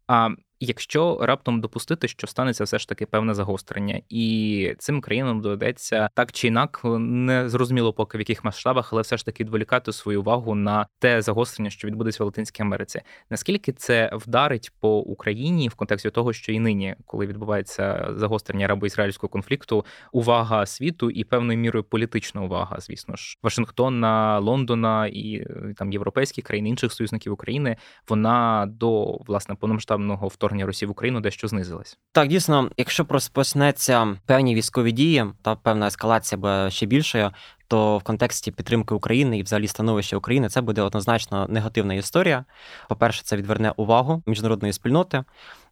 [0.08, 0.30] А
[0.60, 6.32] якщо раптом допустити, що станеться все ж таки певне загострення, і цим країнам доведеться так
[6.32, 10.56] чи інак, не зрозуміло поки в яких масштабах, але все ж таки відволікати свою увагу
[10.56, 13.02] на те загострення, що відбудеться в Латинській Америці.
[13.30, 19.30] Наскільки це вдарить по Україні в контексті того, що і нині, коли відбувається загострення арабо-ізраїльського
[19.30, 25.46] конфликту, увага світу і певною мірою політична увага, звісно ж, Вашингтона, Лондона і
[25.78, 31.20] там європейські країни інших союзників України, вона до власне повномасштабного вторгнення вторгнення Росії в Україну
[31.20, 31.98] дещо знизилась.
[32.12, 37.32] Так, дійсно, якщо розпочнеться певні військові дії, та певна ескалація буде ще більшою,
[37.68, 42.46] то в контексті підтримки України і взагалі становища України це буде однозначно негативна історія.
[42.90, 45.24] По-перше, це відверне увагу міжнародної спільноти.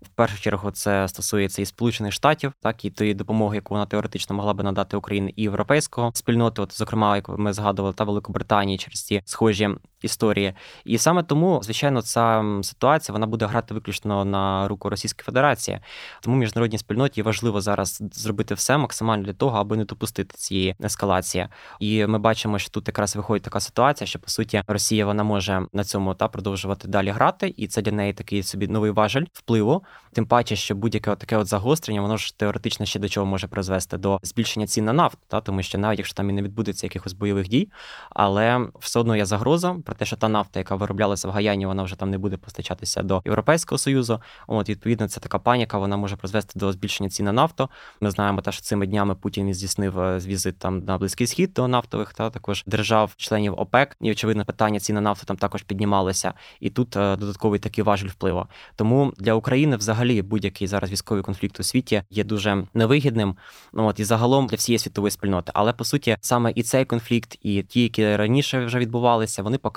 [0.01, 4.36] В першу чергу це стосується і Сполучених Штатів, так і тої допомоги, яку вона теоретично
[4.36, 9.05] могла би надати Україні і європейського спільноти, от зокрема, як ми згадували, та Великобританії через
[9.05, 9.69] ці схожі
[10.02, 10.54] історії.
[10.86, 15.80] І саме тому, звичайно, ця ситуація вона буде грати виключно на руку Російської Федерації.
[16.22, 21.48] Тому міжнародній спільноті важливо зараз зробити все максимально для того, аби не допустити цієї ескалації.
[21.80, 25.66] І ми бачимо, що тут якраз виходить така ситуація, що по суті Росія вона може
[25.74, 29.84] на цьому та продовжувати далі грати, і це для неї такий собі новий важель впливу.
[30.14, 33.98] Тим паче, що будь-яке таке от загострення, воно ж теоретично ще до чого може призвести
[33.98, 37.14] до збільшення цін на нафт, та тому що навіть якщо там і не відбудеться якихось
[37.14, 37.70] бойових дій,
[38.10, 41.83] але все одно є загроза про те, що та нафта, яка вироблялася в Гаяні, вона
[41.83, 44.21] вже там не буде постачатися до Європейського союзу.
[44.47, 47.69] От відповідно, це така паніка, вона може призвести до збільшення цін на нафту.
[48.01, 51.67] Ми знаємо, те, що цими днями Путін здійснив е, візит там на близький схід до
[51.67, 53.97] нафтових та також держав-членів ОПЕК.
[54.01, 56.33] І очевидно, питання ціни на нафту там також піднімалися.
[56.59, 58.45] І тут е, додатковий такий важіль впливу.
[58.75, 63.35] Тому для України взагалі будь-який зараз військовий конфлікт у світі є дуже невигідним.
[63.73, 65.51] Ну от і загалом для всієї світової спільноти.
[65.55, 69.76] Але по суті, саме і цей конфлікт, і ті, які раніше вже відбувалися, вони показують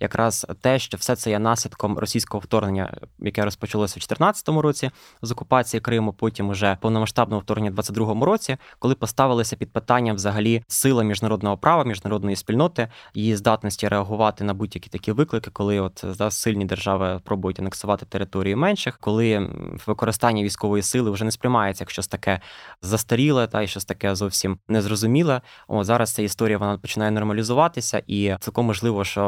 [0.00, 4.90] якраз те, що все це є наслідком російського вторгнення, яке розпочалося в 2014 році
[5.22, 6.12] з окупації Криму.
[6.12, 11.84] Потім уже повномасштабного вторгнення в 2022 році, коли поставилися під питанням взагалі сила міжнародного права,
[11.84, 17.60] міжнародної спільноти, її здатності реагувати на будь-які такі виклики, коли от да, сильні держави пробують
[17.60, 19.50] анексувати території менших, коли
[19.86, 22.40] використання військової сили вже не сприймається як щось таке
[22.82, 25.40] застаріле, та й щось таке зовсім незрозуміле.
[25.68, 29.19] О, зараз ця історія вона починає нормалізуватися, і цілком можливо, що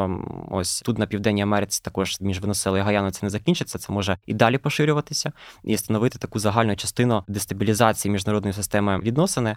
[0.51, 3.79] ось тут на південній Америці також між Венесуелою і Гаяною це не закінчиться.
[3.79, 5.33] Це може і далі поширюватися
[5.65, 9.57] і становити таку загальну частину дестабілізації міжнародної системи відносини.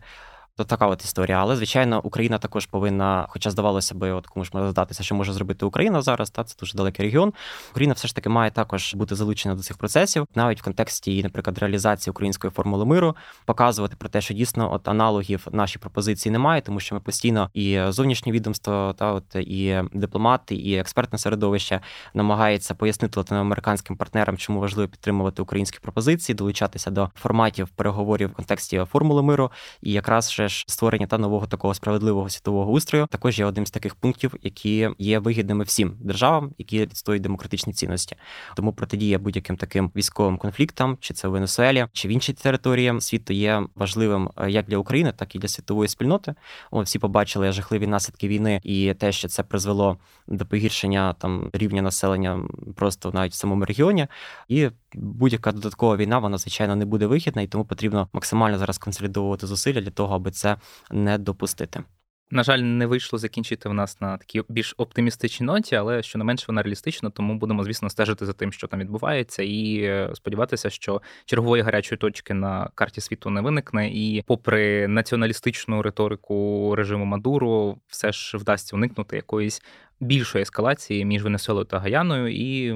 [0.57, 1.37] То така от історія.
[1.37, 5.65] Але звичайно, Україна також повинна, хоча здавалося би, от ж може здатися, що може зробити
[5.65, 6.29] Україна зараз.
[6.29, 7.33] Та це дуже далекий регіон.
[7.71, 11.57] Україна все ж таки має також бути залучена до цих процесів, навіть в контексті, наприклад,
[11.57, 16.79] реалізації української формули миру, показувати про те, що дійсно от аналогів нашій пропозиції немає, тому
[16.79, 21.79] що ми постійно і зовнішнє відомство, та от і дипломати, і експертне середовище
[22.13, 28.85] намагається пояснити латиноамериканським партнерам, чому важливо підтримувати українські пропозиції, долучатися до форматів переговорів в контексті
[28.91, 29.51] формули миру,
[29.81, 33.71] і якраз же ж створення та нового такого справедливого світового устрою також є одним з
[33.71, 38.15] таких пунктів, які є вигідними всім державам, які відстоюють демократичні цінності.
[38.55, 43.33] Тому протидія будь-яким таким військовим конфліктам, чи це в Венесуелі, чи в іншій території світу
[43.33, 46.35] є важливим е, як для України, так і для світової спільноти.
[46.71, 51.81] О, всі побачили жахливі наслідки війни і те, що це призвело до погіршення там рівня
[51.81, 52.39] населення
[52.75, 54.07] просто навіть в самому регіоні.
[54.47, 59.47] І будь-яка додаткова війна, вона звичайно не буде вихідна, і тому потрібно максимально зараз консолідовувати
[59.47, 60.57] зусилля для того, аби це
[60.91, 61.83] не допустити.
[62.31, 66.23] На жаль, не вийшло закінчити в нас на такій більш оптимістичній ноті, але що не
[66.23, 70.69] менш вона реалістична, тому будемо, звісно, стежити за тим, що там відбувається, і е, сподіватися,
[70.69, 73.89] що чергової гарячої точки на карті світу не виникне.
[73.89, 79.61] І, попри націоналістичну риторику режиму Мадуру, все ж вдасться уникнути якоїсь
[79.99, 82.75] більшої ескалації між Венесуелою та Гаяною, і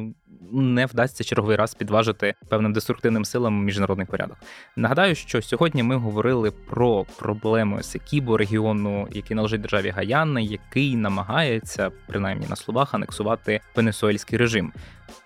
[0.51, 4.38] не вдасться черговий раз підважити певним деструктивним силам міжнародний порядок.
[4.76, 11.91] Нагадаю, що сьогодні ми говорили про проблеми Секібо, регіону, який належить державі Гаяни, який намагається
[12.07, 14.74] принаймні на словах анексувати венесуельський режим.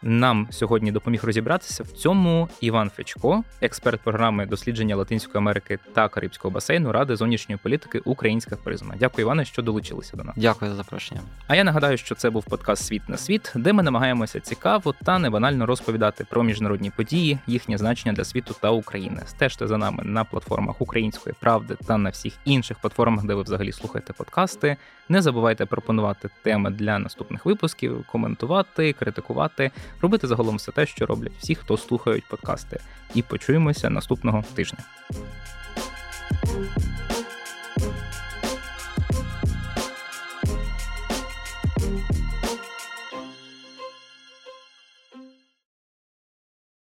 [0.05, 6.51] Нам сьогодні допоміг розібратися в цьому Іван Фечко, експерт програми дослідження Латинської Америки та Карибського
[6.51, 8.95] басейну Ради зовнішньої політики Українська призма.
[8.99, 10.35] Дякую, Іване, що долучилися до нас.
[10.37, 11.21] Дякую за запрошення.
[11.47, 15.19] А я нагадаю, що це був подкаст Світ на світ, де ми намагаємося цікаво та
[15.19, 19.21] не банально розповідати про міжнародні події, їхнє значення для світу та України.
[19.25, 23.71] Стежте за нами на платформах Української правди та на всіх інших платформах, де ви взагалі
[23.71, 24.77] слухаєте подкасти.
[25.09, 31.33] Не забувайте пропонувати теми для наступних випусків, коментувати, критикувати, робити загалом все те, що роблять
[31.39, 32.79] всі, хто слухають подкасти.
[33.15, 34.79] І почуємося наступного тижня.